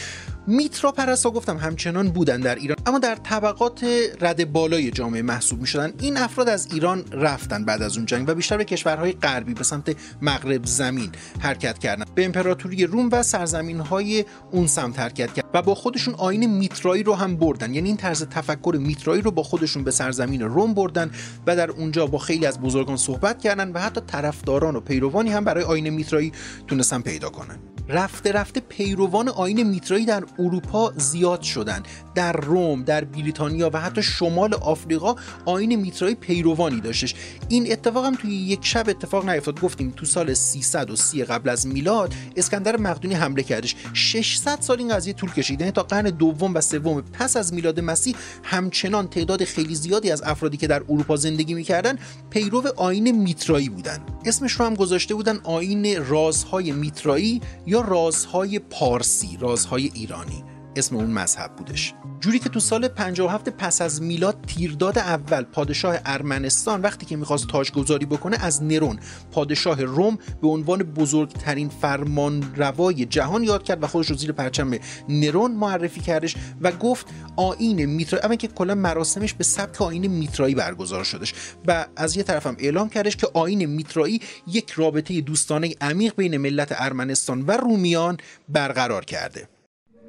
میترا 0.47 0.91
پرستا 0.91 1.31
گفتم 1.31 1.57
همچنان 1.57 2.09
بودن 2.09 2.39
در 2.39 2.55
ایران 2.55 2.77
اما 2.85 2.99
در 2.99 3.15
طبقات 3.15 3.85
رد 4.21 4.51
بالای 4.51 4.91
جامعه 4.91 5.21
محسوب 5.21 5.61
می 5.61 5.67
شدن 5.67 5.93
این 5.99 6.17
افراد 6.17 6.49
از 6.49 6.67
ایران 6.73 7.05
رفتن 7.11 7.65
بعد 7.65 7.81
از 7.81 7.97
اون 7.97 8.05
جنگ 8.05 8.29
و 8.29 8.35
بیشتر 8.35 8.57
به 8.57 8.65
کشورهای 8.65 9.11
غربی 9.11 9.53
به 9.53 9.63
سمت 9.63 9.95
مغرب 10.21 10.65
زمین 10.65 11.11
حرکت 11.39 11.79
کردن. 11.79 12.05
به 12.15 12.25
امپراتوری 12.25 12.85
روم 12.85 13.09
و 13.11 13.23
سرزمین 13.23 13.79
های 13.79 14.25
اون 14.51 14.67
سمت 14.67 14.99
حرکت 14.99 15.33
کردن 15.33 15.49
و 15.53 15.61
با 15.61 15.75
خودشون 15.75 16.13
آین 16.13 16.45
میترایی 16.45 17.03
رو 17.03 17.13
هم 17.13 17.37
بردن. 17.37 17.73
یعنی 17.73 17.87
این 17.87 17.97
طرز 17.97 18.23
تفکر 18.23 18.75
میترایی 18.79 19.21
رو 19.21 19.31
با 19.31 19.43
خودشون 19.43 19.83
به 19.83 19.91
سرزمین 19.91 20.41
روم 20.41 20.73
بردن 20.73 21.11
و 21.47 21.55
در 21.55 21.71
اونجا 21.71 22.07
با 22.07 22.17
خیلی 22.17 22.45
از 22.45 22.59
بزرگان 22.59 22.97
صحبت 22.97 23.41
کردن 23.41 23.71
و 23.71 23.79
حتی 23.79 24.01
طرفداران 24.01 24.75
و 24.75 24.79
پیروانی 24.79 25.29
هم 25.29 25.43
برای 25.43 25.63
آین 25.63 25.89
میترایی 25.89 26.31
تونستن 26.67 27.01
پیدا 27.01 27.29
کنن. 27.29 27.74
رفته 27.89 28.31
رفته 28.31 28.59
پیروان 28.59 29.29
آین 29.29 29.63
میترایی 29.63 30.05
در 30.05 30.23
اروپا 30.39 30.93
زیاد 30.97 31.41
شدن. 31.41 31.83
در 32.15 32.31
روم 32.31 32.83
در 32.83 33.03
بریتانیا 33.03 33.69
و 33.73 33.81
حتی 33.81 34.03
شمال 34.03 34.53
آفریقا 34.53 35.15
آین 35.45 35.75
میترایی 35.75 36.15
پیروانی 36.15 36.81
داشتش. 36.81 37.15
این 37.49 37.71
اتفاق 37.71 38.05
هم 38.05 38.15
توی 38.15 38.35
یک 38.35 38.59
شب 38.65 38.89
اتفاق 38.89 39.29
نیفتاد. 39.29 39.61
گفتیم 39.61 39.93
تو 39.95 40.05
سال 40.05 40.33
330 40.33 41.23
قبل 41.23 41.49
از 41.49 41.67
میلاد 41.67 42.13
اسکندر 42.35 42.77
مقدونی 42.77 43.13
حمله 43.13 43.43
کردش. 43.43 43.75
600 43.93 44.61
سال 44.61 44.79
این 44.79 44.95
قضیه 44.95 45.13
طول 45.13 45.31
کشید. 45.31 45.59
یعنی 45.59 45.71
تا 45.71 45.83
قرن 45.83 46.09
دوم 46.09 46.55
و 46.55 46.61
سوم 46.61 47.01
پس 47.01 47.37
از 47.37 47.53
میلاد 47.53 47.79
مسیح 47.79 48.15
همچنان 48.43 49.07
تعداد 49.07 49.43
خیلی 49.43 49.75
زیادی 49.75 50.11
از 50.11 50.21
افرادی 50.21 50.57
که 50.57 50.67
در 50.67 50.81
اروپا 50.89 51.15
زندگی 51.15 51.53
می‌کردن 51.53 51.95
پیرو 52.29 52.63
آین 52.75 53.11
میترایی 53.11 53.69
بودن. 53.69 53.99
اسمش 54.25 54.51
رو 54.51 54.65
هم 54.65 54.75
گذاشته 54.75 55.15
بودن 55.15 55.39
آین 55.43 56.05
رازهای 56.05 56.71
میترایی 56.71 57.41
یا 57.65 57.74
رازهای 57.81 58.59
پارسی 58.59 59.37
رازهای 59.39 59.91
ایرانی؟ 59.93 60.43
اسم 60.75 60.95
اون 60.95 61.05
مذهب 61.05 61.55
بودش. 61.55 61.93
جوری 62.19 62.39
که 62.39 62.49
تو 62.49 62.59
سال 62.59 62.87
57 62.87 63.49
پس 63.49 63.81
از 63.81 64.01
میلاد 64.01 64.37
تیرداد 64.47 64.97
اول 64.97 65.43
پادشاه 65.43 65.95
ارمنستان 66.05 66.81
وقتی 66.81 67.05
که 67.05 67.15
می‌خواست 67.15 67.47
تاجگذاری 67.47 68.05
بکنه 68.05 68.37
از 68.45 68.63
نرون 68.63 68.99
پادشاه 69.31 69.83
روم 69.83 70.17
به 70.41 70.47
عنوان 70.47 70.83
بزرگترین 70.83 71.69
فرمان 71.69 72.53
روای 72.55 73.05
جهان 73.05 73.43
یاد 73.43 73.63
کرد 73.63 73.83
و 73.83 73.87
خودش 73.87 74.09
رو 74.09 74.15
زیر 74.15 74.31
پرچم 74.31 74.71
نرون 75.09 75.51
معرفی 75.51 76.01
کردش 76.01 76.35
و 76.61 76.71
گفت 76.71 77.07
آین 77.35 77.85
میترا 77.85 78.19
اما 78.19 78.35
که 78.35 78.47
کلا 78.47 78.75
مراسمش 78.75 79.33
به 79.33 79.43
سبک 79.43 79.81
آین 79.81 80.07
میترایی 80.07 80.55
برگزار 80.55 81.03
شدش. 81.03 81.33
و 81.67 81.85
از 81.95 82.17
یه 82.17 82.23
طرفم 82.23 82.55
اعلام 82.59 82.89
کردش 82.89 83.15
که 83.15 83.27
آین 83.33 83.65
میترایی 83.65 84.21
یک 84.47 84.71
رابطه 84.71 85.21
دوستانه 85.21 85.75
عمیق 85.81 86.15
بین 86.15 86.37
ملت 86.37 86.75
ارمنستان 86.77 87.41
و 87.41 87.51
رومیان 87.51 88.17
برقرار 88.49 89.05
کرده. 89.05 89.54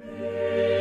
Música 0.06 0.75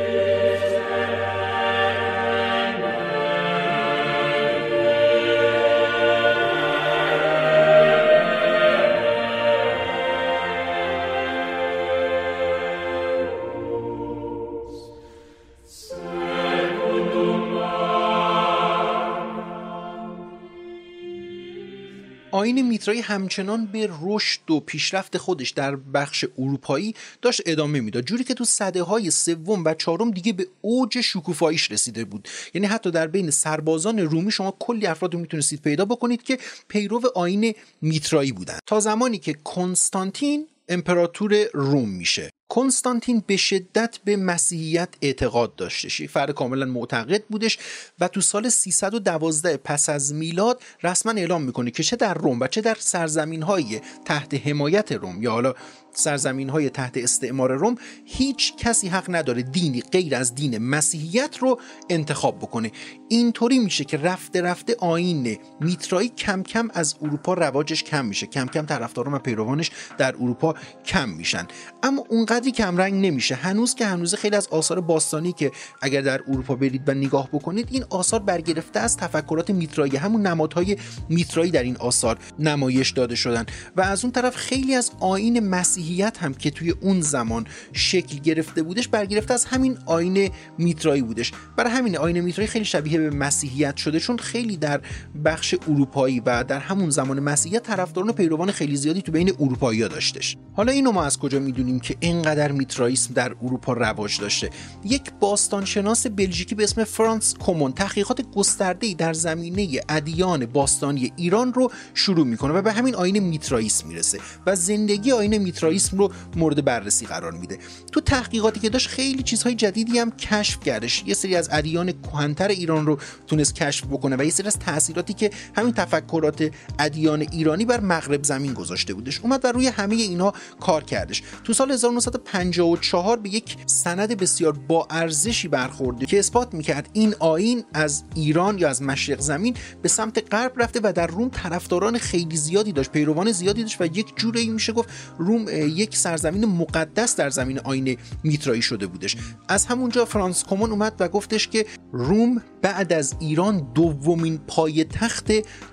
آین 22.36 22.62
میترایی 22.62 23.02
همچنان 23.02 23.66
به 23.66 23.90
رشد 24.02 24.52
و 24.52 24.60
پیشرفت 24.60 25.18
خودش 25.18 25.50
در 25.50 25.76
بخش 25.76 26.26
اروپایی 26.38 26.96
داشت 27.22 27.42
ادامه 27.46 27.80
می‌داد. 27.82 28.04
جوری 28.04 28.24
که 28.24 28.34
تو 28.34 28.46
صده 28.46 28.84
های 28.84 29.12
سوم 29.12 29.64
و 29.66 29.74
چهارم 29.74 30.12
دیگه 30.12 30.34
به 30.34 30.48
اوج 30.62 31.02
شکوفاییش 31.02 31.72
رسیده 31.72 32.06
بود. 32.06 32.28
یعنی 32.54 32.68
حتی 32.68 32.92
در 32.92 33.08
بین 33.08 33.30
سربازان 33.30 34.00
رومی 34.00 34.32
شما 34.32 34.58
کلی 34.60 34.86
افراد 34.86 35.14
رو 35.14 35.20
می‌تونستید 35.20 35.62
پیدا 35.62 35.86
بکنید 35.86 36.24
که 36.24 36.38
پیرو 36.68 37.02
آین 37.16 37.54
میترایی 37.82 38.32
بودن. 38.32 38.60
تا 38.68 38.80
زمانی 38.80 39.18
که 39.18 39.34
کنستانتین 39.34 40.48
امپراتور 40.70 41.46
روم 41.54 41.90
میشه. 41.90 42.30
کنستانتین 42.50 43.24
به 43.28 43.38
شدت 43.38 43.98
به 44.06 44.18
مسیحیت 44.18 44.90
اعتقاد 45.02 45.56
داشتش 45.56 46.00
یک 46.00 46.10
فرد 46.10 46.32
کاملا 46.32 46.66
معتقد 46.66 47.24
بودش 47.24 47.58
و 48.00 48.08
تو 48.08 48.22
سال 48.22 48.50
312 48.50 49.58
پس 49.58 49.90
از 49.90 50.14
میلاد 50.14 50.62
رسما 50.84 51.12
اعلام 51.12 51.42
می‌کنه 51.42 51.72
که 51.72 51.84
چه 51.84 51.96
در 51.96 52.14
روم 52.14 52.40
و 52.40 52.48
چه 52.48 52.62
در 52.62 52.78
سرزمین 52.80 53.44
های 53.44 53.82
تحت 54.06 54.48
حمایت 54.48 54.92
روم. 54.92 55.24
یا 55.24 55.32
حالا 55.32 55.54
سرزمین 55.96 56.50
های 56.50 56.70
تحت 56.70 56.98
استعمار 56.98 57.52
روم 57.52 57.76
هیچ 58.06 58.56
کسی 58.56 58.88
حق 58.88 59.16
نداره 59.16 59.42
دینی 59.42 59.82
غیر 59.82 60.16
از 60.16 60.36
دین 60.36 60.58
مسیحیت 60.58 61.38
رو 61.38 61.60
انتخاب 61.90 62.38
بکنه. 62.38 62.72
اینطوری 63.10 63.60
میشه 63.60 63.84
که 63.84 63.98
رفته 63.98 64.42
رفته 64.42 64.76
آین 64.80 65.38
میترایی 65.60 66.10
کم 66.10 66.44
کم 66.44 66.70
از 66.74 66.96
اروپا 67.02 67.34
رواجش 67.34 67.84
کم 67.84 68.06
میشه. 68.06 68.28
کم 68.28 68.46
کم 68.46 68.66
طرفداران 68.66 69.14
و 69.14 69.20
پیروانش 69.20 69.72
در 69.98 70.16
اروپا 70.16 70.56
کم 70.86 71.10
میشن. 71.10 71.48
اما 71.84 72.04
اونقدری 72.10 72.54
رنگ 72.60 73.06
نمیشه. 73.06 73.36
هنوز 73.36 73.76
که 73.76 73.86
هنوز 73.86 74.16
خیلی 74.16 74.36
از 74.36 74.48
آثار 74.48 74.82
باستانی 74.82 75.32
که 75.32 75.52
اگر 75.82 76.02
در 76.02 76.22
اروپا 76.28 76.56
برید 76.56 76.90
و 76.90 76.94
نگاه 76.94 77.30
بکنید 77.34 77.68
این 77.72 77.86
آثار 77.90 78.20
برگرفته 78.20 78.80
از 78.80 78.98
تفکرات 78.98 79.50
میترایی. 79.50 79.96
همون 79.96 80.28
نمادهای 80.28 80.78
میترایی 81.10 81.52
در 81.52 81.64
این 81.64 81.78
آثار 81.78 82.18
نمایش 82.40 82.92
داده 82.92 83.16
شدن. 83.16 83.46
و 83.76 83.82
از 83.82 84.04
اون 84.04 84.12
طرف 84.12 84.36
خیلی 84.36 84.76
از 84.76 84.92
آین 85.00 85.40
مسیحی 85.40 85.85
مسیحیت 85.86 86.18
هم 86.18 86.34
که 86.34 86.52
توی 86.52 86.70
اون 86.72 87.02
زمان 87.02 87.48
شکل 87.74 88.18
گرفته 88.18 88.64
بودش 88.64 88.88
برگرفته 88.88 89.34
از 89.34 89.46
همین 89.46 89.78
آین 89.86 90.30
میترایی 90.58 91.02
بودش. 91.02 91.32
برای 91.58 91.72
همین 91.72 91.98
آین 91.98 92.22
میترایی 92.22 92.48
خیلی 92.48 92.66
شبیه 92.66 93.00
به 93.00 93.10
مسیحیت 93.10 93.78
شده 93.78 94.00
چون 94.00 94.18
خیلی 94.18 94.58
در 94.58 94.82
بخش 95.26 95.56
اروپایی 95.68 96.20
و 96.20 96.44
در 96.44 96.60
همون 96.60 96.90
زمان 96.90 97.20
مسیحیت 97.20 97.64
طرفداران 97.64 98.10
و 98.10 98.14
پیروان 98.14 98.52
خیلی 98.52 98.76
زیادی 98.76 99.02
تو 99.02 99.12
بین 99.12 99.32
اروپایی 99.40 99.80
داشتش. 99.80 100.38
حالا 100.54 100.72
اینو 100.72 100.92
ما 100.92 101.04
از 101.04 101.18
کجا 101.18 101.40
می‌دونیم 101.40 101.80
که 101.80 101.96
اینقدر 102.00 102.52
میتراییسم 102.52 103.14
در 103.14 103.36
اروپا 103.44 103.74
رواج 103.74 104.20
داشته؟ 104.20 104.50
یک 104.86 105.02
باستانشناس 105.20 106.08
بلژیکی 106.08 106.56
به 106.56 106.64
اسم 106.64 106.84
فرانس 106.84 107.34
کومون 107.34 107.74
تحقیقات 107.74 108.22
گسترده‌ای 108.36 108.94
در 108.94 109.14
زمینه 109.14 109.82
ادیان 109.90 110.46
باستانی 110.46 111.14
ایران 111.16 111.54
رو 111.54 111.72
شروع 111.94 112.26
می‌کنه 112.26 112.54
و 112.54 112.62
به 112.62 112.72
همین 112.72 112.96
آین 112.96 113.20
میتراییسم 113.20 113.88
می‌رسه 113.88 114.20
و 114.46 114.56
زندگی 114.56 115.12
آین 115.12 115.38
میتراییسم 115.76 115.98
رو 115.98 116.12
مورد 116.36 116.66
بررسی 116.66 117.06
قرار 117.06 117.32
میده. 117.32 117.60
تو 117.92 118.02
تحقیقاتی 118.02 118.60
که 118.60 118.70
داشت 118.70 118.88
خیلی 118.88 119.24
چیزهای 119.24 119.56
جدیدی 119.56 120.00
هم 120.00 120.12
کشف 120.12 120.60
کردش. 120.60 121.04
یه 121.06 121.14
سری 121.14 121.36
از 121.36 121.50
ادیان 121.52 121.92
کهنتر 121.92 122.48
ایران 122.48 122.86
رو 122.86 122.98
تونست 123.28 123.56
کشف 123.56 123.86
بکنه 123.86 124.16
و 124.16 124.24
یه 124.24 124.32
سری 124.32 124.48
از 124.48 124.60
تاثیراتی 124.60 125.14
که 125.14 125.30
همین 125.56 125.74
تفکرات 125.74 126.52
ادیان 126.80 127.22
ایرانی 127.22 127.66
بر 127.66 127.80
مغرب 127.80 128.24
زمین 128.24 128.54
گذاشته 128.54 128.94
بودش 128.94 129.20
اومد 129.20 129.46
و 129.46 129.52
روی 129.52 129.68
همه 129.68 129.96
اینها 129.96 130.34
کار 130.60 130.84
کردش. 130.84 131.24
تو 131.44 131.54
سال 131.54 131.72
1954 131.72 133.18
به 133.18 133.30
یک 133.30 133.58
سند 133.66 134.18
بسیار 134.18 134.52
با 134.52 134.88
ارزشی 134.90 135.48
برخورده 135.48 136.06
که 136.06 136.20
اثبات 136.20 136.54
می‌کرد 136.54 136.90
این 136.94 137.16
آین 137.20 137.64
از 137.74 138.04
ایران 138.16 138.58
یا 138.58 138.70
از 138.70 138.82
مشرق 138.82 139.20
زمین 139.20 139.56
به 139.82 139.90
سمت 139.90 140.34
غرب 140.34 140.62
رفته 140.62 140.80
و 140.84 140.94
در 140.96 141.08
روم 141.08 141.30
طرفداران 141.30 141.98
خیلی 141.98 142.38
زیادی 142.38 142.72
داشت 142.72 142.92
پیروان 142.92 143.32
زیادی 143.32 143.62
داشت 143.62 143.82
و 143.82 143.86
یک 143.86 144.16
جوری 144.16 144.50
میشه 144.50 144.74
گفت 144.74 144.90
روم 145.18 145.46
یک 145.68 145.98
سرزمین 145.98 146.46
مقدس 146.46 147.16
در 147.16 147.30
زمین 147.30 147.60
آین 147.60 147.98
میترایی 148.24 148.62
شده 148.62 148.88
بودش. 148.88 149.18
از 149.48 149.66
همونجا 149.66 150.06
فرانس 150.06 150.44
کومون 150.44 150.72
اومد 150.72 150.94
و 151.00 151.08
گفتش 151.08 151.48
که 151.48 151.66
روم 151.92 152.42
بعد 152.62 152.94
از 152.94 153.16
ایران 153.20 153.72
دومین 153.74 154.38
پایتخت 154.38 155.32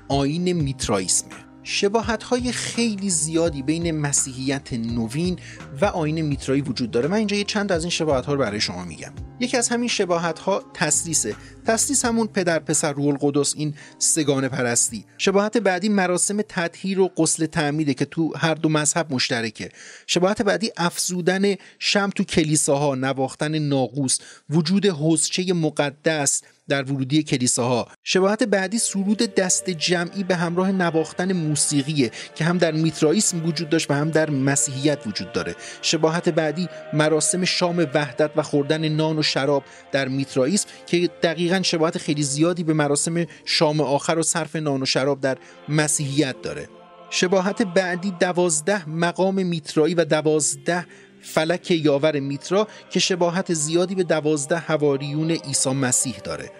آین 0.08 0.52
میترایسمه 0.52 1.52
شباهت 1.62 2.22
های 2.22 2.52
خیلی 2.52 3.10
زیادی 3.10 3.62
بین 3.62 3.90
مسیحیت 3.90 4.72
نوین 4.72 5.38
و 5.80 5.84
آین 5.84 6.20
میترایی 6.20 6.62
وجود 6.62 6.90
داره. 6.90 7.08
من 7.08 7.16
اینجا 7.16 7.36
یه 7.36 7.44
چند 7.44 7.72
از 7.72 7.82
این 7.82 7.90
شباهت 7.90 8.26
ها 8.26 8.32
رو 8.32 8.38
برای 8.38 8.60
شما 8.60 8.84
میگم. 8.84 9.12
یکی 9.40 9.56
از 9.56 9.68
همین 9.68 9.88
شباهت 9.88 10.38
ها 10.38 10.62
تسلیسه 10.74 11.36
تسلیس 11.66 12.04
همون 12.04 12.26
پدر 12.26 12.58
پسر 12.58 12.92
روح 12.92 13.06
القدس 13.06 13.54
این 13.56 13.74
سگان 13.98 14.48
پرستی. 14.48 15.04
شباهت 15.18 15.56
بعدی 15.56 15.88
مراسم 15.88 16.42
تطهیر 16.42 17.00
و 17.00 17.08
غسل 17.08 17.46
تعمیده 17.46 17.94
که 17.94 18.04
تو 18.04 18.32
هر 18.36 18.54
دو 18.54 18.68
مذهب 18.68 19.14
مشترکه. 19.14 19.68
شباهت 20.06 20.42
بعدی 20.42 20.72
افزودن 20.76 21.54
شم 21.78 22.10
تو 22.10 22.24
کلیساها 22.24 22.94
نواختن 22.94 23.58
ناقوس 23.58 24.18
وجود 24.50 24.86
حوزچه 24.86 25.52
مقدس 25.52 26.42
در 26.68 26.82
ورودی 26.82 27.22
کلیساها. 27.22 27.88
شباهت 28.04 28.42
بعدی 28.42 28.78
سرود 28.78 29.18
دست 29.18 29.70
جمعی 29.70 30.22
به 30.24 30.36
همراه 30.36 30.72
نواختن 30.72 31.32
موسیقیه 31.32 32.10
که 32.34 32.44
هم 32.44 32.58
در 32.58 32.72
میترائیسم 32.72 33.46
وجود 33.46 33.68
داشت 33.68 33.90
و 33.90 33.94
هم 33.94 34.10
در 34.10 34.30
مسیحیت 34.30 35.06
وجود 35.06 35.32
داره. 35.32 35.56
شباهت 35.82 36.28
بعدی 36.28 36.68
مراسم 36.92 37.44
شام 37.44 37.78
وحدت 37.94 38.30
و 38.36 38.42
خوردن 38.42 38.88
نان 38.88 39.18
و 39.18 39.22
شراب 39.22 39.64
در 39.92 40.08
میترائیسم 40.08 40.68
که 40.86 41.10
دقیقا 41.22 41.51
شباهت 41.60 41.98
خیلی 41.98 42.22
زیادی 42.22 42.64
به 42.64 42.72
مراسم 42.72 43.26
شام 43.44 43.80
آخر 43.80 44.18
و 44.18 44.22
صرف 44.22 44.56
نان 44.56 44.82
و 44.82 44.86
شراب 44.86 45.20
در 45.20 45.38
مسیحیت 45.68 46.42
داره. 46.42 46.68
شباهت 47.10 47.62
بعدی 47.62 48.10
دوازده 48.10 48.88
مقام 48.88 49.46
میترایی 49.46 49.94
و 49.94 50.04
دوازده 50.04 50.86
فلک 51.22 51.70
یاور 51.70 52.20
میترا 52.20 52.68
که 52.90 53.00
شباهت 53.00 53.54
زیادی 53.54 53.94
به 53.94 54.02
دوازده 54.02 54.56
هواریون 54.58 55.30
عیسی 55.30 55.70
مسیح 55.70 56.16
داره. 56.24 56.50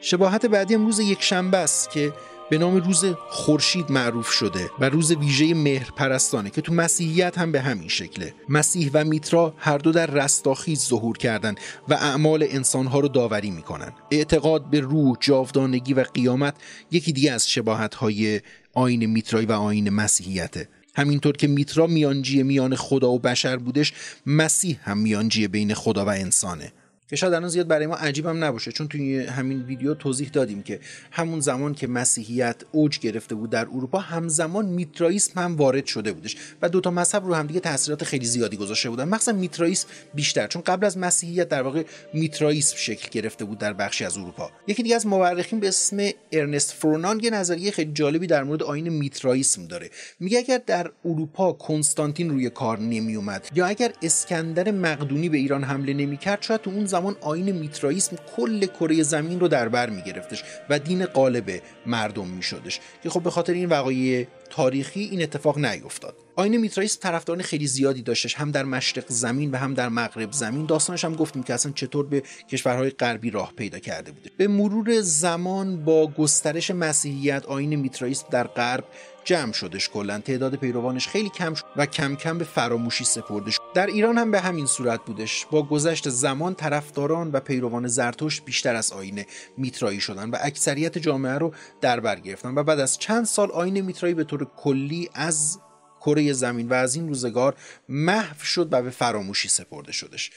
شباهت 0.00 0.46
بعدی 0.46 0.74
هم 0.74 0.86
روز 0.86 1.00
یک 1.00 1.22
شنبه 1.22 1.58
است 1.58 1.90
که 1.90 2.12
به 2.52 2.58
نام 2.58 2.76
روز 2.76 3.04
خورشید 3.28 3.90
معروف 3.92 4.30
شده 4.30 4.70
و 4.80 4.88
روز 4.88 5.12
ویژه 5.12 5.54
مهر 5.54 5.90
پرستانه 5.96 6.50
که 6.50 6.60
تو 6.60 6.74
مسیحیت 6.74 7.38
هم 7.38 7.52
به 7.52 7.60
همین 7.60 7.88
شکله. 7.88 8.34
مسیح 8.48 8.90
و 8.94 9.04
میترا 9.04 9.54
هر 9.58 9.78
دو 9.78 9.92
در 9.92 10.06
رستاخیز 10.06 10.80
ظهور 10.80 11.18
کردن 11.18 11.54
و 11.88 11.94
اعمال 11.94 12.46
انسانها 12.50 13.00
رو 13.00 13.08
داوری 13.08 13.50
می‌کنن 13.50 13.92
اعتقاد 14.10 14.70
به 14.70 14.80
روح 14.80 15.16
جاودانگی 15.20 15.94
و 15.94 16.04
قیامت 16.14 16.54
یکی 16.90 17.12
دیگه 17.12 17.32
از 17.32 17.50
شباهت 17.50 17.94
های 17.94 18.40
آین 18.74 19.06
میترایی 19.06 19.46
و 19.46 19.52
آین 19.52 19.90
مسیحیته. 19.90 20.68
همینطور 20.96 21.36
که 21.36 21.46
میترا 21.46 21.86
میانجی 21.86 22.42
میان 22.42 22.76
خدا 22.76 23.10
و 23.10 23.18
بشر 23.18 23.56
بودش 23.56 23.92
مسیح 24.26 24.78
هم 24.82 24.98
میانجی 24.98 25.48
بین 25.48 25.74
خدا 25.74 26.04
و 26.04 26.08
انسانه. 26.08 26.72
که 27.08 27.16
شاید 27.16 27.34
الان 27.34 27.48
زیاد 27.48 27.66
برای 27.66 27.86
ما 27.86 27.94
عجیبم 27.94 28.44
نباشه 28.44 28.72
چون 28.72 28.88
توی 28.88 29.20
همین 29.20 29.62
ویدیو 29.62 29.94
توضیح 29.94 30.28
دادیم 30.28 30.62
که 30.62 30.80
همون 31.10 31.40
زمان 31.40 31.74
که 31.74 31.86
مسیحیت 31.86 32.56
اوج 32.72 32.98
گرفته 32.98 33.34
بود 33.34 33.50
در 33.50 33.66
اروپا 33.66 33.98
همزمان 33.98 34.66
میترائیسم 34.66 35.40
هم 35.40 35.56
وارد 35.56 35.86
شده 35.86 36.12
بودش 36.12 36.36
و 36.62 36.68
دوتا 36.68 36.90
مذهب 36.90 37.24
رو 37.24 37.34
همدیگه 37.34 37.60
تاثیرات 37.60 38.04
خیلی 38.04 38.26
زیادی 38.26 38.56
گذاشته 38.56 38.90
بودن. 38.90 39.04
مخصوصا 39.08 39.32
میترائیسم 39.32 39.88
بیشتر 40.14 40.46
چون 40.46 40.62
قبل 40.62 40.86
از 40.86 40.98
مسیحیت 40.98 41.48
در 41.48 41.62
واقع 41.62 41.82
میترائیسم 42.14 42.76
شکل 42.76 43.08
گرفته 43.10 43.44
بود 43.44 43.58
در 43.58 43.72
بخشی 43.72 44.04
از 44.04 44.18
اروپا. 44.18 44.50
یکی 44.66 44.82
دیگه 44.82 44.96
از 44.96 45.06
مورخین 45.06 45.60
به 45.60 45.68
اسم 45.68 46.10
ارنست 46.32 46.72
فرونان 46.72 47.20
یه 47.20 47.30
نظریه 47.30 47.70
خیلی 47.70 47.92
جالبی 47.92 48.26
در 48.26 48.44
مورد 48.44 48.62
آین 48.62 48.88
میترائیسم 48.88 49.66
داره. 49.66 49.90
میگه 50.20 50.38
اگر 50.38 50.60
در 50.66 50.90
اروپا 51.04 51.52
کنستانتین 51.52 52.30
روی 52.30 52.50
کار 52.50 52.78
نمی 52.78 53.14
اومد 53.14 53.48
یا 53.54 53.66
اگر 53.66 53.92
اسکندر 54.02 54.70
مقدونی 54.70 55.28
به 55.28 55.38
ایران 55.38 55.64
حمله 55.64 55.94
نمی‌کرد 55.94 56.42
شاید 56.42 56.60
تو 56.60 56.70
اون 56.70 56.86
زمان 56.86 57.01
زمان 57.02 57.16
آین 57.20 57.52
میترائیسم 57.52 58.16
کل 58.36 58.66
کره 58.66 59.02
زمین 59.02 59.40
رو 59.40 59.48
در 59.48 59.68
بر 59.68 59.90
میگرفتش 59.90 60.44
و 60.70 60.78
دین 60.78 61.06
قالب 61.06 61.62
مردم 61.86 62.28
میشدش 62.28 62.80
که 63.02 63.10
خب 63.10 63.22
به 63.22 63.30
خاطر 63.30 63.52
این 63.52 63.68
وقایع 63.68 64.26
تاریخی 64.50 65.00
این 65.00 65.22
اتفاق 65.22 65.58
نیفتاد. 65.58 66.14
آین 66.36 66.56
میترائیسم 66.56 66.98
طرفداران 67.00 67.42
خیلی 67.42 67.66
زیادی 67.66 68.02
داشتش 68.02 68.34
هم 68.34 68.50
در 68.50 68.64
مشرق 68.64 69.04
زمین 69.08 69.50
و 69.50 69.56
هم 69.56 69.74
در 69.74 69.88
مغرب 69.88 70.32
زمین. 70.32 70.66
داستانش 70.66 71.04
هم 71.04 71.14
گفتیم 71.14 71.42
که 71.42 71.54
اصلا 71.54 71.72
چطور 71.72 72.06
به 72.06 72.22
کشورهای 72.50 72.90
غربی 72.90 73.30
راه 73.30 73.52
پیدا 73.56 73.78
کرده 73.78 74.12
بوده. 74.12 74.30
به 74.36 74.48
مرور 74.48 75.00
زمان 75.00 75.84
با 75.84 76.06
گسترش 76.06 76.70
مسیحیت 76.70 77.46
آین 77.46 77.74
میترائیسم 77.76 78.26
در 78.30 78.46
غرب 78.46 78.84
جمع 79.24 79.52
شدش 79.52 79.88
کلا. 79.88 80.18
تعداد 80.18 80.54
پیروانش 80.54 81.08
خیلی 81.08 81.28
کم 81.28 81.54
شد 81.54 81.64
و 81.76 81.86
کم 81.86 82.16
کم 82.16 82.38
به 82.38 82.44
فراموشی 82.44 83.04
سپرده 83.04 83.50
شد 83.50 83.60
در 83.74 83.86
ایران 83.86 84.18
هم 84.18 84.30
به 84.30 84.40
همین 84.40 84.66
صورت 84.66 85.00
بودش. 85.04 85.46
با 85.50 85.62
گذشت 85.62 86.08
زمان 86.08 86.54
طرفداران 86.54 87.30
و 87.32 87.40
پیروان 87.40 87.86
زرتشت 87.86 88.44
بیشتر 88.44 88.74
از 88.74 88.92
آین 88.92 89.24
میترایی 89.56 90.00
شدن 90.00 90.30
و 90.30 90.36
اکثریت 90.40 90.98
جامعه 90.98 91.38
رو 91.38 91.54
در 91.80 92.00
بر 92.00 92.20
گرفتن 92.20 92.54
و 92.54 92.62
بعد 92.62 92.80
از 92.80 92.98
چند 92.98 93.24
سال 93.24 93.50
آین 93.50 93.80
میترایی 93.80 94.14
به 94.14 94.24
طور 94.24 94.44
کلی 94.56 95.10
از 95.14 95.58
کره 96.00 96.32
زمین 96.32 96.68
و 96.68 96.74
از 96.74 96.94
این 96.94 97.08
روزگار 97.08 97.54
محو 97.88 98.44
شد 98.44 98.68
و 98.72 98.82
به 98.82 98.90
فراموشی 98.90 99.48
سپرده 99.48 99.92
شدش. 99.92 100.30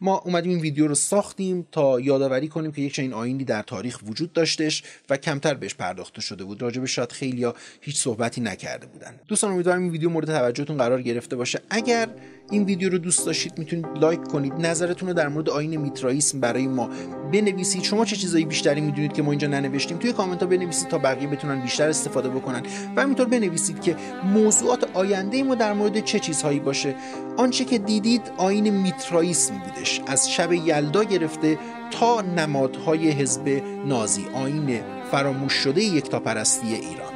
ما 0.00 0.18
اومدیم 0.18 0.50
این 0.50 0.60
ویدیو 0.60 0.86
رو 0.86 0.94
ساختیم 0.94 1.66
تا 1.72 2.00
یادآوری 2.00 2.48
کنیم 2.48 2.72
که 2.72 2.82
یک 2.82 2.94
چنین 2.94 3.12
آینی 3.12 3.44
در 3.44 3.62
تاریخ 3.62 3.98
وجود 4.06 4.32
داشتش 4.32 4.82
و 5.10 5.16
کمتر 5.16 5.54
بهش 5.54 5.74
پرداخته 5.74 6.20
شده 6.20 6.44
بود. 6.44 6.62
راجبش 6.62 6.94
شاید 6.94 7.12
خیلی 7.12 7.38
یا 7.38 7.54
هیچ 7.80 7.96
صحبتی 7.96 8.40
نکرده 8.40 8.86
بودن. 8.86 9.20
دوستان 9.28 9.52
امیدوارم 9.52 9.82
این 9.82 9.90
ویدیو 9.90 10.10
مورد 10.10 10.26
توجهتون 10.26 10.76
قرار 10.76 11.02
گرفته 11.02 11.36
باشه. 11.36 11.60
اگر 11.70 12.08
این 12.50 12.64
ویدیو 12.64 12.90
رو 12.90 12.98
دوست 12.98 13.26
داشتید 13.26 13.58
می‌تونید 13.58 13.86
لایک 14.00 14.24
کنید. 14.24 14.52
نظرتون 14.52 15.08
رو 15.08 15.14
در 15.14 15.28
مورد 15.28 15.50
آین 15.50 15.76
میترائیسم 15.76 16.40
برای 16.40 16.66
ما 16.66 16.90
بنویسید. 17.32 17.82
شما 17.82 18.04
چه 18.04 18.16
چیزایی 18.16 18.44
بیشتری 18.44 18.80
می‌دونید 18.80 19.12
که 19.12 19.22
ما 19.22 19.30
اینجا 19.30 19.48
ننوشتیم؟ 19.48 19.98
توی 19.98 20.12
کامنت 20.12 20.40
ها 20.40 20.46
بنویسید 20.46 20.88
تا 20.88 20.98
بقیه 20.98 21.28
بتونن 21.28 21.60
بیشتر 21.60 21.88
استفاده 21.88 22.28
بکنن. 22.28 22.62
و 22.96 23.02
همینطور 23.02 23.26
بنویسید 23.26 23.80
که 23.82 23.96
موضوعات 24.34 24.88
آینده 24.94 25.42
ما 25.42 25.54
در 25.54 25.72
مورد 25.72 26.04
چه 26.04 26.18
چیزهایی 26.18 26.60
باشه. 26.60 26.94
آنچه 27.36 27.64
که 27.64 27.78
دیدید 27.78 28.22
آین 28.36 28.70
میترائیسم 28.70 29.54
بودش. 29.58 30.00
از 30.06 30.30
شب 30.30 30.52
یلدا 30.52 31.04
گرفته 31.04 31.58
تا 31.90 32.20
نمادهای 32.20 33.10
حزب 33.10 33.62
نازی. 33.86 34.26
آین 34.34 34.80
فراموش 35.10 35.52
شده 35.52 35.82
یکتاپرستی 35.82 36.66
ایران. 36.66 37.07